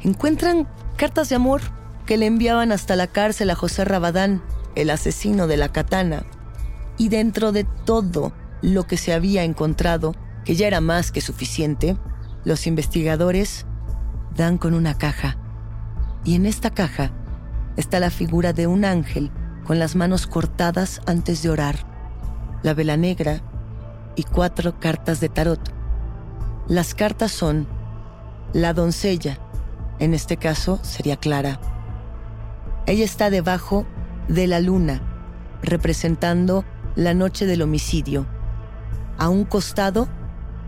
Encuentran 0.00 0.68
cartas 0.96 1.28
de 1.28 1.36
amor 1.36 1.60
que 2.06 2.16
le 2.16 2.26
enviaban 2.26 2.72
hasta 2.72 2.96
la 2.96 3.06
cárcel 3.06 3.50
a 3.50 3.54
José 3.54 3.84
Rabadán, 3.84 4.42
el 4.74 4.90
asesino 4.90 5.46
de 5.46 5.56
la 5.56 5.70
katana. 5.70 6.24
Y 6.98 7.08
dentro 7.08 7.52
de 7.52 7.64
todo 7.84 8.32
lo 8.62 8.86
que 8.86 8.96
se 8.96 9.12
había 9.12 9.44
encontrado, 9.44 10.14
que 10.44 10.54
ya 10.54 10.66
era 10.66 10.80
más 10.80 11.12
que 11.12 11.20
suficiente, 11.20 11.96
los 12.44 12.66
investigadores 12.66 13.66
dan 14.34 14.58
con 14.58 14.74
una 14.74 14.96
caja. 14.96 15.36
Y 16.24 16.34
en 16.34 16.46
esta 16.46 16.70
caja 16.70 17.10
está 17.76 18.00
la 18.00 18.10
figura 18.10 18.52
de 18.52 18.66
un 18.66 18.84
ángel 18.84 19.30
con 19.64 19.78
las 19.78 19.96
manos 19.96 20.26
cortadas 20.26 21.00
antes 21.06 21.42
de 21.42 21.50
orar. 21.50 21.86
La 22.62 22.74
vela 22.74 22.96
negra 22.96 23.42
y 24.16 24.24
cuatro 24.24 24.78
cartas 24.78 25.20
de 25.20 25.28
tarot. 25.28 25.60
Las 26.68 26.94
cartas 26.94 27.32
son 27.32 27.66
la 28.52 28.74
doncella, 28.74 29.38
en 29.98 30.14
este 30.14 30.36
caso 30.36 30.78
sería 30.82 31.16
Clara. 31.16 31.60
Ella 32.86 33.04
está 33.04 33.30
debajo 33.30 33.86
de 34.28 34.46
la 34.46 34.60
luna, 34.60 35.00
representando 35.62 36.64
la 36.96 37.14
noche 37.14 37.46
del 37.46 37.62
homicidio. 37.62 38.26
A 39.20 39.28
un 39.28 39.44
costado, 39.44 40.08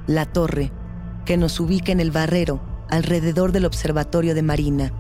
la 0.07 0.27
torre, 0.27 0.71
que 1.25 1.39
nos 1.39 1.59
ubica 1.59 1.91
en 1.91 2.01
el 2.01 2.11
barrero, 2.11 2.61
alrededor 2.91 3.51
del 3.51 3.65
observatorio 3.65 4.35
de 4.35 4.43
Marina. 4.43 4.93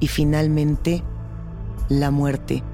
Y 0.00 0.08
finalmente, 0.08 1.04
la 1.88 2.10
muerte, 2.10 2.64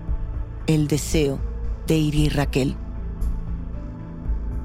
el 0.67 0.89
deseo 0.89 1.39
de 1.87 1.97
Iri 1.97 2.31
Raquel. 2.31 2.75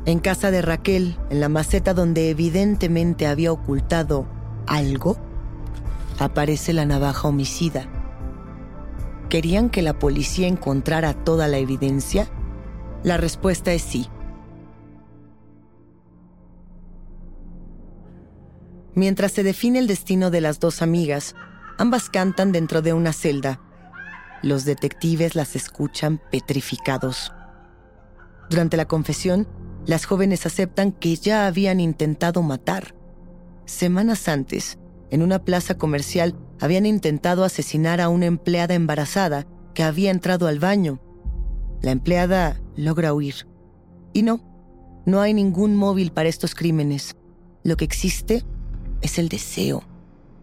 En 0.05 0.19
casa 0.19 0.49
de 0.49 0.61
Raquel, 0.61 1.17
en 1.29 1.41
la 1.41 1.49
maceta 1.49 1.93
donde 1.93 2.29
evidentemente 2.29 3.27
había 3.27 3.51
ocultado 3.51 4.25
algo, 4.65 5.17
aparece 6.19 6.71
la 6.71 6.85
navaja 6.85 7.27
homicida. 7.27 7.85
¿Querían 9.27 9.69
que 9.69 9.81
la 9.81 9.99
policía 9.99 10.47
encontrara 10.47 11.13
toda 11.13 11.49
la 11.49 11.57
evidencia? 11.57 12.29
La 13.03 13.17
respuesta 13.17 13.73
es 13.73 13.81
sí. 13.81 14.07
Mientras 18.97 19.31
se 19.31 19.43
define 19.43 19.77
el 19.77 19.85
destino 19.85 20.31
de 20.31 20.41
las 20.41 20.59
dos 20.59 20.81
amigas, 20.81 21.35
ambas 21.77 22.09
cantan 22.09 22.51
dentro 22.51 22.81
de 22.81 22.93
una 22.93 23.13
celda. 23.13 23.61
Los 24.41 24.65
detectives 24.65 25.35
las 25.35 25.55
escuchan 25.55 26.19
petrificados. 26.31 27.31
Durante 28.49 28.75
la 28.75 28.87
confesión, 28.87 29.47
las 29.85 30.05
jóvenes 30.05 30.47
aceptan 30.47 30.91
que 30.91 31.15
ya 31.15 31.45
habían 31.45 31.79
intentado 31.79 32.41
matar. 32.41 32.95
Semanas 33.65 34.27
antes, 34.27 34.79
en 35.11 35.21
una 35.21 35.45
plaza 35.45 35.77
comercial, 35.77 36.33
habían 36.59 36.87
intentado 36.87 37.43
asesinar 37.43 38.01
a 38.01 38.09
una 38.09 38.25
empleada 38.25 38.73
embarazada 38.73 39.45
que 39.75 39.83
había 39.83 40.09
entrado 40.09 40.47
al 40.47 40.57
baño. 40.57 40.99
La 41.83 41.91
empleada 41.91 42.59
logra 42.75 43.13
huir. 43.13 43.47
Y 44.11 44.23
no, 44.23 44.41
no 45.05 45.21
hay 45.21 45.35
ningún 45.35 45.75
móvil 45.75 46.11
para 46.11 46.29
estos 46.29 46.55
crímenes. 46.55 47.15
Lo 47.63 47.77
que 47.77 47.85
existe 47.85 48.43
es 49.01 49.19
el 49.19 49.29
deseo, 49.29 49.83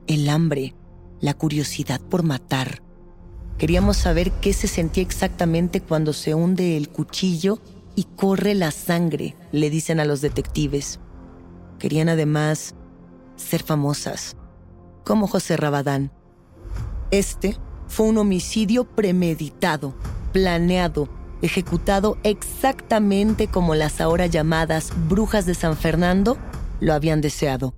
el 0.06 0.28
hambre, 0.28 0.74
la 1.20 1.34
curiosidad 1.34 2.00
por 2.00 2.22
matar. 2.22 2.82
Queríamos 3.58 3.96
saber 3.96 4.32
qué 4.32 4.52
se 4.52 4.68
sentía 4.68 5.02
exactamente 5.02 5.80
cuando 5.80 6.12
se 6.12 6.34
hunde 6.34 6.76
el 6.76 6.88
cuchillo 6.88 7.60
y 7.94 8.04
corre 8.04 8.54
la 8.54 8.70
sangre, 8.70 9.36
le 9.52 9.70
dicen 9.70 10.00
a 10.00 10.04
los 10.04 10.20
detectives. 10.20 10.98
Querían 11.78 12.08
además 12.08 12.74
ser 13.36 13.62
famosas, 13.62 14.36
como 15.04 15.26
José 15.26 15.56
Rabadán. 15.56 16.12
Este 17.10 17.56
fue 17.86 18.06
un 18.06 18.18
homicidio 18.18 18.84
premeditado, 18.84 19.94
planeado, 20.32 21.08
ejecutado 21.42 22.18
exactamente 22.24 23.46
como 23.48 23.74
las 23.74 24.00
ahora 24.00 24.26
llamadas 24.26 24.92
brujas 25.08 25.46
de 25.46 25.54
San 25.54 25.76
Fernando 25.76 26.36
lo 26.80 26.92
habían 26.92 27.20
deseado. 27.20 27.74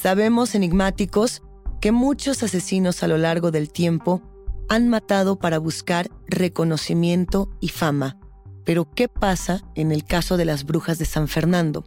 Sabemos, 0.00 0.54
enigmáticos, 0.54 1.42
que 1.80 1.90
muchos 1.90 2.44
asesinos 2.44 3.02
a 3.02 3.08
lo 3.08 3.18
largo 3.18 3.50
del 3.50 3.72
tiempo 3.72 4.22
han 4.68 4.88
matado 4.88 5.40
para 5.40 5.58
buscar 5.58 6.08
reconocimiento 6.28 7.50
y 7.58 7.70
fama. 7.70 8.16
Pero 8.64 8.88
¿qué 8.94 9.08
pasa 9.08 9.64
en 9.74 9.90
el 9.90 10.04
caso 10.04 10.36
de 10.36 10.44
las 10.44 10.62
brujas 10.62 11.00
de 11.00 11.04
San 11.04 11.26
Fernando? 11.26 11.82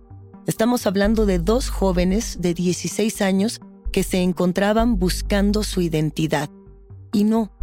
Estamos 0.45 0.87
hablando 0.87 1.25
de 1.25 1.39
dos 1.39 1.69
jóvenes 1.69 2.41
de 2.41 2.53
16 2.53 3.21
años 3.21 3.61
que 3.93 4.03
se 4.03 4.17
encontraban 4.17 4.99
buscando 4.99 5.63
su 5.63 5.79
identidad. 5.79 6.49
Y 7.13 7.23
no, 7.23 7.53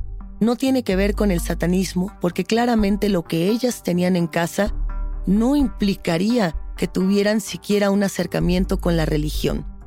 no 0.41 0.57
tiene 0.57 0.83
que 0.83 0.97
ver 0.97 1.15
con 1.15 1.31
el 1.31 1.41
satanismo, 1.41 2.11
porque 2.23 2.45
claramente 2.45 3.11
lo 3.11 3.23
que 3.23 3.49
ellas 3.49 3.83
tenían 3.83 4.17
en 4.17 4.27
casa 4.27 4.75
no 5.27 5.57
implicaría 5.57 6.57
que 6.79 6.87
tuvieran 6.87 7.43
siquiera 7.43 7.91
un 7.91 8.03
acercamiento 8.03 8.81
con 8.81 8.97
la 8.97 9.05
religión. 9.05 9.78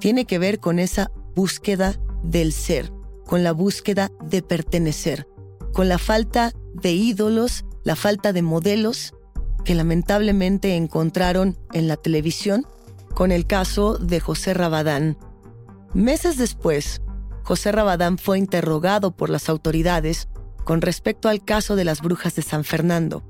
Tiene 0.00 0.26
que 0.26 0.38
ver 0.38 0.60
con 0.60 0.78
esa 0.78 1.10
búsqueda 1.34 1.96
del 2.22 2.52
ser, 2.52 2.92
con 3.26 3.42
la 3.42 3.52
búsqueda 3.52 4.10
de 4.22 4.42
pertenecer, 4.42 5.26
con 5.72 5.88
la 5.88 5.98
falta 5.98 6.52
de 6.74 6.92
ídolos, 6.92 7.64
la 7.84 7.96
falta 7.96 8.32
de 8.32 8.42
modelos 8.42 9.14
que 9.64 9.74
lamentablemente 9.74 10.76
encontraron 10.76 11.58
en 11.72 11.88
la 11.88 11.96
televisión 11.96 12.66
con 13.14 13.32
el 13.32 13.46
caso 13.46 13.98
de 13.98 14.20
José 14.20 14.54
Rabadán. 14.54 15.18
Meses 15.94 16.36
después, 16.36 17.02
José 17.42 17.72
Rabadán 17.72 18.18
fue 18.18 18.38
interrogado 18.38 19.16
por 19.16 19.30
las 19.30 19.48
autoridades 19.48 20.28
con 20.64 20.80
respecto 20.80 21.28
al 21.28 21.44
caso 21.44 21.76
de 21.76 21.84
las 21.84 22.02
brujas 22.02 22.36
de 22.36 22.42
San 22.42 22.62
Fernando. 22.62 23.24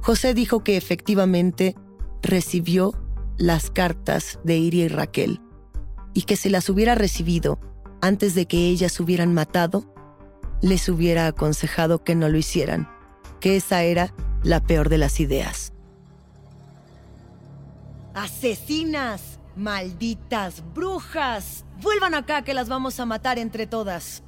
José 0.00 0.32
dijo 0.32 0.64
que 0.64 0.76
efectivamente 0.76 1.74
recibió 2.22 2.94
las 3.36 3.70
cartas 3.70 4.38
de 4.44 4.56
Iria 4.56 4.84
y 4.84 4.88
Raquel 4.88 5.40
y 6.16 6.22
que 6.22 6.36
si 6.36 6.48
las 6.48 6.70
hubiera 6.70 6.94
recibido 6.94 7.60
antes 8.00 8.34
de 8.34 8.46
que 8.46 8.68
ellas 8.68 8.98
hubieran 9.00 9.34
matado, 9.34 9.84
les 10.62 10.88
hubiera 10.88 11.26
aconsejado 11.26 12.04
que 12.04 12.14
no 12.14 12.30
lo 12.30 12.38
hicieran, 12.38 12.88
que 13.38 13.56
esa 13.56 13.82
era 13.82 14.14
la 14.42 14.62
peor 14.62 14.88
de 14.88 14.96
las 14.96 15.20
ideas. 15.20 15.74
¡Asesinas! 18.14 19.40
¡Malditas 19.56 20.64
brujas! 20.74 21.66
¡Vuelvan 21.82 22.14
acá 22.14 22.42
que 22.42 22.54
las 22.54 22.70
vamos 22.70 22.98
a 22.98 23.04
matar 23.04 23.38
entre 23.38 23.66
todas! 23.66 24.22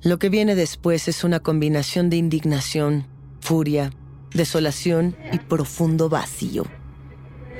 Lo 0.00 0.18
que 0.18 0.30
viene 0.30 0.54
después 0.54 1.08
es 1.08 1.24
una 1.24 1.40
combinación 1.40 2.08
de 2.08 2.16
indignación, 2.16 3.06
furia, 3.40 3.90
desolación 4.32 5.14
y 5.30 5.38
profundo 5.40 6.08
vacío. 6.08 6.64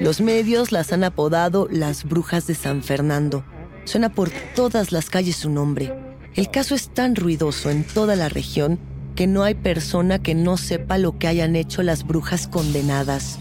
Los 0.00 0.22
medios 0.22 0.72
las 0.72 0.90
han 0.94 1.04
apodado 1.04 1.68
las 1.70 2.04
brujas 2.04 2.46
de 2.46 2.54
San 2.54 2.82
Fernando. 2.82 3.44
Suena 3.88 4.10
por 4.10 4.28
todas 4.54 4.92
las 4.92 5.08
calles 5.08 5.36
su 5.36 5.48
nombre. 5.48 5.94
El 6.34 6.50
caso 6.50 6.74
es 6.74 6.90
tan 6.90 7.16
ruidoso 7.16 7.70
en 7.70 7.84
toda 7.84 8.16
la 8.16 8.28
región 8.28 8.78
que 9.16 9.26
no 9.26 9.44
hay 9.44 9.54
persona 9.54 10.18
que 10.18 10.34
no 10.34 10.58
sepa 10.58 10.98
lo 10.98 11.18
que 11.18 11.26
hayan 11.26 11.56
hecho 11.56 11.82
las 11.82 12.06
brujas 12.06 12.48
condenadas. 12.48 13.38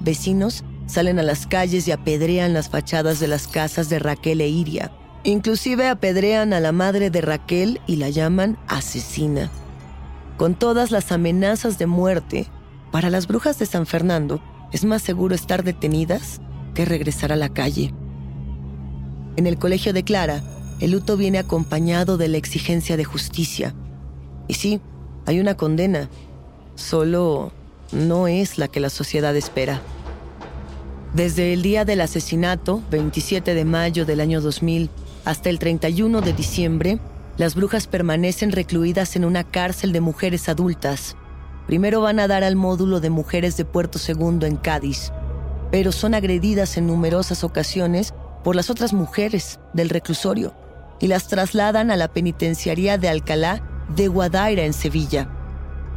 Vecinos 0.00 0.62
salen 0.84 1.18
a 1.18 1.22
las 1.22 1.46
calles 1.46 1.88
y 1.88 1.90
apedrean 1.90 2.52
las 2.52 2.68
fachadas 2.68 3.18
de 3.18 3.28
las 3.28 3.48
casas 3.48 3.88
de 3.88 3.98
Raquel 3.98 4.42
e 4.42 4.48
Iria. 4.48 4.92
Inclusive 5.24 5.88
apedrean 5.88 6.52
a 6.52 6.60
la 6.60 6.72
madre 6.72 7.08
de 7.08 7.22
Raquel 7.22 7.80
y 7.86 7.96
la 7.96 8.10
llaman 8.10 8.58
asesina. 8.68 9.50
Con 10.36 10.54
todas 10.54 10.90
las 10.90 11.12
amenazas 11.12 11.78
de 11.78 11.86
muerte, 11.86 12.46
para 12.90 13.08
las 13.08 13.26
brujas 13.26 13.58
de 13.58 13.64
San 13.64 13.86
Fernando, 13.86 14.42
es 14.70 14.84
más 14.84 15.00
seguro 15.00 15.34
estar 15.34 15.64
detenidas 15.64 16.42
que 16.74 16.84
regresar 16.84 17.32
a 17.32 17.36
la 17.36 17.48
calle. 17.48 17.94
En 19.36 19.46
el 19.46 19.58
colegio 19.58 19.92
de 19.92 20.02
Clara, 20.02 20.42
el 20.80 20.90
luto 20.92 21.16
viene 21.16 21.38
acompañado 21.38 22.16
de 22.16 22.28
la 22.28 22.36
exigencia 22.36 22.96
de 22.96 23.04
justicia. 23.04 23.74
Y 24.48 24.54
sí, 24.54 24.80
hay 25.26 25.40
una 25.40 25.56
condena, 25.56 26.08
solo 26.74 27.52
no 27.92 28.28
es 28.28 28.58
la 28.58 28.68
que 28.68 28.80
la 28.80 28.90
sociedad 28.90 29.36
espera. 29.36 29.80
Desde 31.14 31.52
el 31.52 31.62
día 31.62 31.84
del 31.84 32.00
asesinato, 32.00 32.82
27 32.90 33.54
de 33.54 33.64
mayo 33.64 34.04
del 34.06 34.20
año 34.20 34.40
2000, 34.40 34.90
hasta 35.24 35.50
el 35.50 35.58
31 35.58 36.20
de 36.20 36.32
diciembre, 36.32 36.98
las 37.36 37.54
brujas 37.54 37.86
permanecen 37.86 38.52
recluidas 38.52 39.16
en 39.16 39.24
una 39.24 39.44
cárcel 39.44 39.92
de 39.92 40.00
mujeres 40.00 40.48
adultas, 40.48 41.16
Primero 41.66 42.00
van 42.00 42.18
a 42.18 42.28
dar 42.28 42.44
al 42.44 42.56
módulo 42.56 43.00
de 43.00 43.10
mujeres 43.10 43.56
de 43.56 43.64
Puerto 43.64 43.98
Segundo 43.98 44.46
en 44.46 44.56
Cádiz, 44.56 45.12
pero 45.70 45.92
son 45.92 46.14
agredidas 46.14 46.76
en 46.76 46.86
numerosas 46.86 47.44
ocasiones 47.44 48.14
por 48.42 48.56
las 48.56 48.70
otras 48.70 48.92
mujeres 48.92 49.60
del 49.72 49.88
reclusorio 49.88 50.54
y 51.00 51.08
las 51.08 51.28
trasladan 51.28 51.90
a 51.90 51.96
la 51.96 52.08
penitenciaría 52.08 52.98
de 52.98 53.08
Alcalá 53.08 53.60
de 53.88 54.08
Guadaira 54.08 54.64
en 54.64 54.72
Sevilla. 54.72 55.28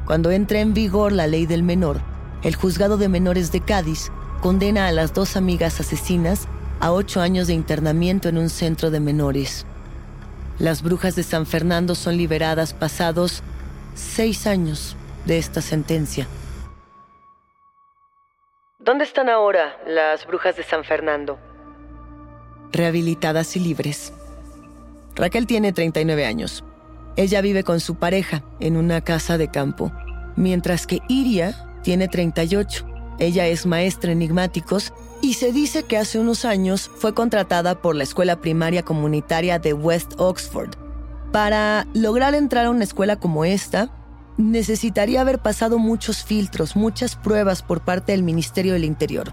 Cuando 0.05 0.31
entra 0.31 0.60
en 0.60 0.73
vigor 0.73 1.12
la 1.12 1.27
ley 1.27 1.45
del 1.45 1.63
menor, 1.63 2.01
el 2.43 2.55
juzgado 2.55 2.97
de 2.97 3.10
menores 3.10 3.51
de 3.51 3.62
Cádiz 3.62 4.12
condena 4.41 4.88
a 4.88 4.91
las 4.91 5.13
dos 5.13 5.36
amigas 5.36 5.79
asesinas 5.79 6.47
a 6.79 6.91
ocho 6.91 7.21
años 7.21 7.47
de 7.47 7.53
internamiento 7.53 8.29
en 8.29 8.38
un 8.38 8.49
centro 8.49 8.91
de 8.91 8.99
menores. 8.99 9.65
Las 10.60 10.84
brujas 10.84 11.15
de 11.15 11.23
San 11.23 11.45
Fernando 11.45 11.95
son 11.95 12.17
liberadas 12.17 12.73
pasados 12.73 13.43
seis 13.95 14.45
años 14.45 14.95
de 15.25 15.38
esta 15.38 15.62
sentencia. 15.62 16.27
¿Dónde 18.79 19.03
están 19.03 19.29
ahora 19.29 19.77
las 19.88 20.27
brujas 20.27 20.55
de 20.55 20.63
San 20.63 20.84
Fernando? 20.84 21.39
Rehabilitadas 22.71 23.56
y 23.56 23.60
libres. 23.60 24.13
Raquel 25.15 25.47
tiene 25.47 25.71
39 25.71 26.25
años. 26.25 26.63
Ella 27.15 27.41
vive 27.41 27.63
con 27.63 27.80
su 27.80 27.95
pareja 27.95 28.43
en 28.60 28.75
una 28.75 29.01
casa 29.01 29.38
de 29.38 29.49
campo, 29.49 29.91
mientras 30.36 30.86
que 30.86 30.99
Iria 31.08 31.69
tiene 31.84 32.08
38. 32.08 32.86
Ella 33.19 33.47
es 33.47 33.65
maestra 33.65 34.12
enigmáticos 34.12 34.91
y 35.21 35.36
se 35.36 35.54
dice 35.54 35.84
que 35.84 35.97
hace 35.97 36.19
unos 36.19 36.43
años 36.43 36.91
fue 36.97 37.13
contratada 37.13 37.82
por 37.82 37.95
la 37.95 38.04
escuela 38.04 38.41
primaria 38.41 38.84
comunitaria 38.84 39.60
de 39.60 39.73
West 39.73 40.13
Oxford. 40.17 40.71
Para 41.32 41.88
lograr 41.93 42.36
entrar 42.36 42.65
a 42.65 42.69
una 42.69 42.84
escuela 42.84 43.15
como 43.15 43.45
esta, 43.45 43.89
necesitaría 44.38 45.21
haber 45.21 45.39
pasado 45.39 45.80
muchos 45.80 46.23
filtros, 46.23 46.75
muchas 46.75 47.15
pruebas 47.15 47.62
por 47.62 47.82
parte 47.82 48.12
del 48.12 48.23
Ministerio 48.23 48.73
del 48.73 48.84
Interior. 48.84 49.32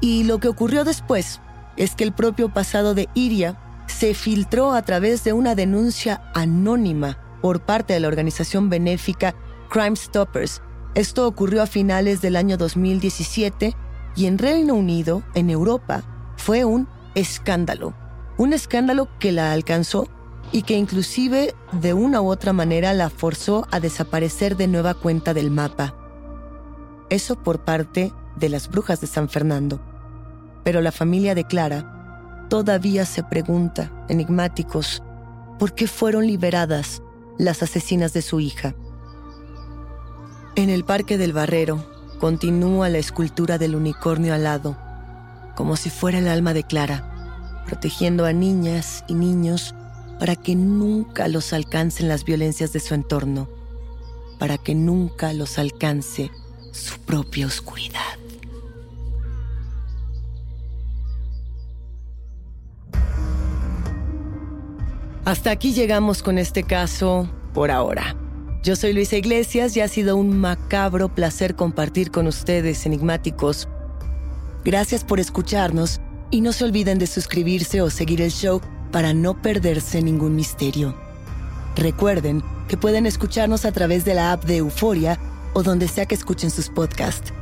Y 0.00 0.24
lo 0.24 0.38
que 0.38 0.48
ocurrió 0.48 0.84
después 0.84 1.40
es 1.78 1.94
que 1.94 2.04
el 2.04 2.12
propio 2.12 2.52
pasado 2.52 2.92
de 2.94 3.08
Iria 3.14 3.58
se 3.86 4.12
filtró 4.12 4.72
a 4.72 4.82
través 4.82 5.24
de 5.24 5.32
una 5.32 5.54
denuncia 5.54 6.30
anónima 6.34 7.18
por 7.40 7.60
parte 7.60 7.94
de 7.94 8.00
la 8.00 8.08
organización 8.08 8.68
benéfica 8.68 9.34
Crime 9.70 9.96
Stoppers. 9.96 10.60
Esto 10.94 11.26
ocurrió 11.26 11.62
a 11.62 11.66
finales 11.66 12.20
del 12.20 12.36
año 12.36 12.56
2017 12.56 13.74
y 14.16 14.26
en 14.26 14.38
Reino 14.38 14.74
Unido, 14.74 15.22
en 15.34 15.48
Europa, 15.48 16.02
fue 16.36 16.64
un 16.64 16.88
escándalo. 17.14 17.94
Un 18.36 18.52
escándalo 18.52 19.08
que 19.18 19.32
la 19.32 19.52
alcanzó 19.52 20.08
y 20.50 20.62
que 20.62 20.76
inclusive 20.76 21.54
de 21.72 21.94
una 21.94 22.20
u 22.20 22.28
otra 22.28 22.52
manera 22.52 22.92
la 22.94 23.10
forzó 23.10 23.68
a 23.70 23.80
desaparecer 23.80 24.56
de 24.56 24.66
nueva 24.66 24.94
cuenta 24.94 25.34
del 25.34 25.50
mapa. 25.50 25.94
Eso 27.10 27.36
por 27.36 27.60
parte 27.60 28.12
de 28.36 28.48
las 28.48 28.68
brujas 28.68 29.00
de 29.00 29.06
San 29.06 29.28
Fernando. 29.28 29.80
Pero 30.68 30.82
la 30.82 30.92
familia 30.92 31.34
de 31.34 31.44
Clara 31.44 32.46
todavía 32.50 33.06
se 33.06 33.22
pregunta, 33.22 33.90
enigmáticos, 34.10 35.02
¿por 35.58 35.74
qué 35.74 35.86
fueron 35.86 36.26
liberadas 36.26 37.00
las 37.38 37.62
asesinas 37.62 38.12
de 38.12 38.20
su 38.20 38.38
hija? 38.38 38.74
En 40.56 40.68
el 40.68 40.84
Parque 40.84 41.16
del 41.16 41.32
Barrero 41.32 41.82
continúa 42.20 42.90
la 42.90 42.98
escultura 42.98 43.56
del 43.56 43.76
unicornio 43.76 44.34
alado, 44.34 44.76
como 45.56 45.74
si 45.74 45.88
fuera 45.88 46.18
el 46.18 46.28
alma 46.28 46.52
de 46.52 46.64
Clara, 46.64 47.62
protegiendo 47.64 48.26
a 48.26 48.34
niñas 48.34 49.06
y 49.08 49.14
niños 49.14 49.74
para 50.18 50.36
que 50.36 50.54
nunca 50.54 51.28
los 51.28 51.54
alcancen 51.54 52.08
las 52.08 52.26
violencias 52.26 52.74
de 52.74 52.80
su 52.80 52.92
entorno, 52.92 53.48
para 54.38 54.58
que 54.58 54.74
nunca 54.74 55.32
los 55.32 55.58
alcance 55.58 56.30
su 56.72 57.00
propia 57.00 57.46
oscuridad. 57.46 58.17
Hasta 65.28 65.50
aquí 65.50 65.74
llegamos 65.74 66.22
con 66.22 66.38
este 66.38 66.62
caso 66.62 67.28
por 67.52 67.70
ahora. 67.70 68.16
Yo 68.62 68.76
soy 68.76 68.94
Luisa 68.94 69.16
Iglesias 69.16 69.76
y 69.76 69.82
ha 69.82 69.88
sido 69.88 70.16
un 70.16 70.40
macabro 70.40 71.14
placer 71.14 71.54
compartir 71.54 72.10
con 72.10 72.26
ustedes, 72.26 72.86
enigmáticos. 72.86 73.68
Gracias 74.64 75.04
por 75.04 75.20
escucharnos 75.20 76.00
y 76.30 76.40
no 76.40 76.54
se 76.54 76.64
olviden 76.64 76.98
de 76.98 77.06
suscribirse 77.06 77.82
o 77.82 77.90
seguir 77.90 78.22
el 78.22 78.30
show 78.30 78.62
para 78.90 79.12
no 79.12 79.42
perderse 79.42 80.00
ningún 80.00 80.34
misterio. 80.34 80.94
Recuerden 81.76 82.42
que 82.66 82.78
pueden 82.78 83.04
escucharnos 83.04 83.66
a 83.66 83.72
través 83.72 84.06
de 84.06 84.14
la 84.14 84.32
app 84.32 84.46
de 84.46 84.56
Euforia 84.56 85.18
o 85.52 85.62
donde 85.62 85.88
sea 85.88 86.06
que 86.06 86.14
escuchen 86.14 86.50
sus 86.50 86.70
podcasts. 86.70 87.34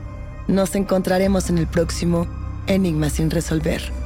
Nos 0.48 0.74
encontraremos 0.74 1.50
en 1.50 1.58
el 1.58 1.68
próximo 1.68 2.26
Enigma 2.66 3.10
sin 3.10 3.30
resolver. 3.30 4.05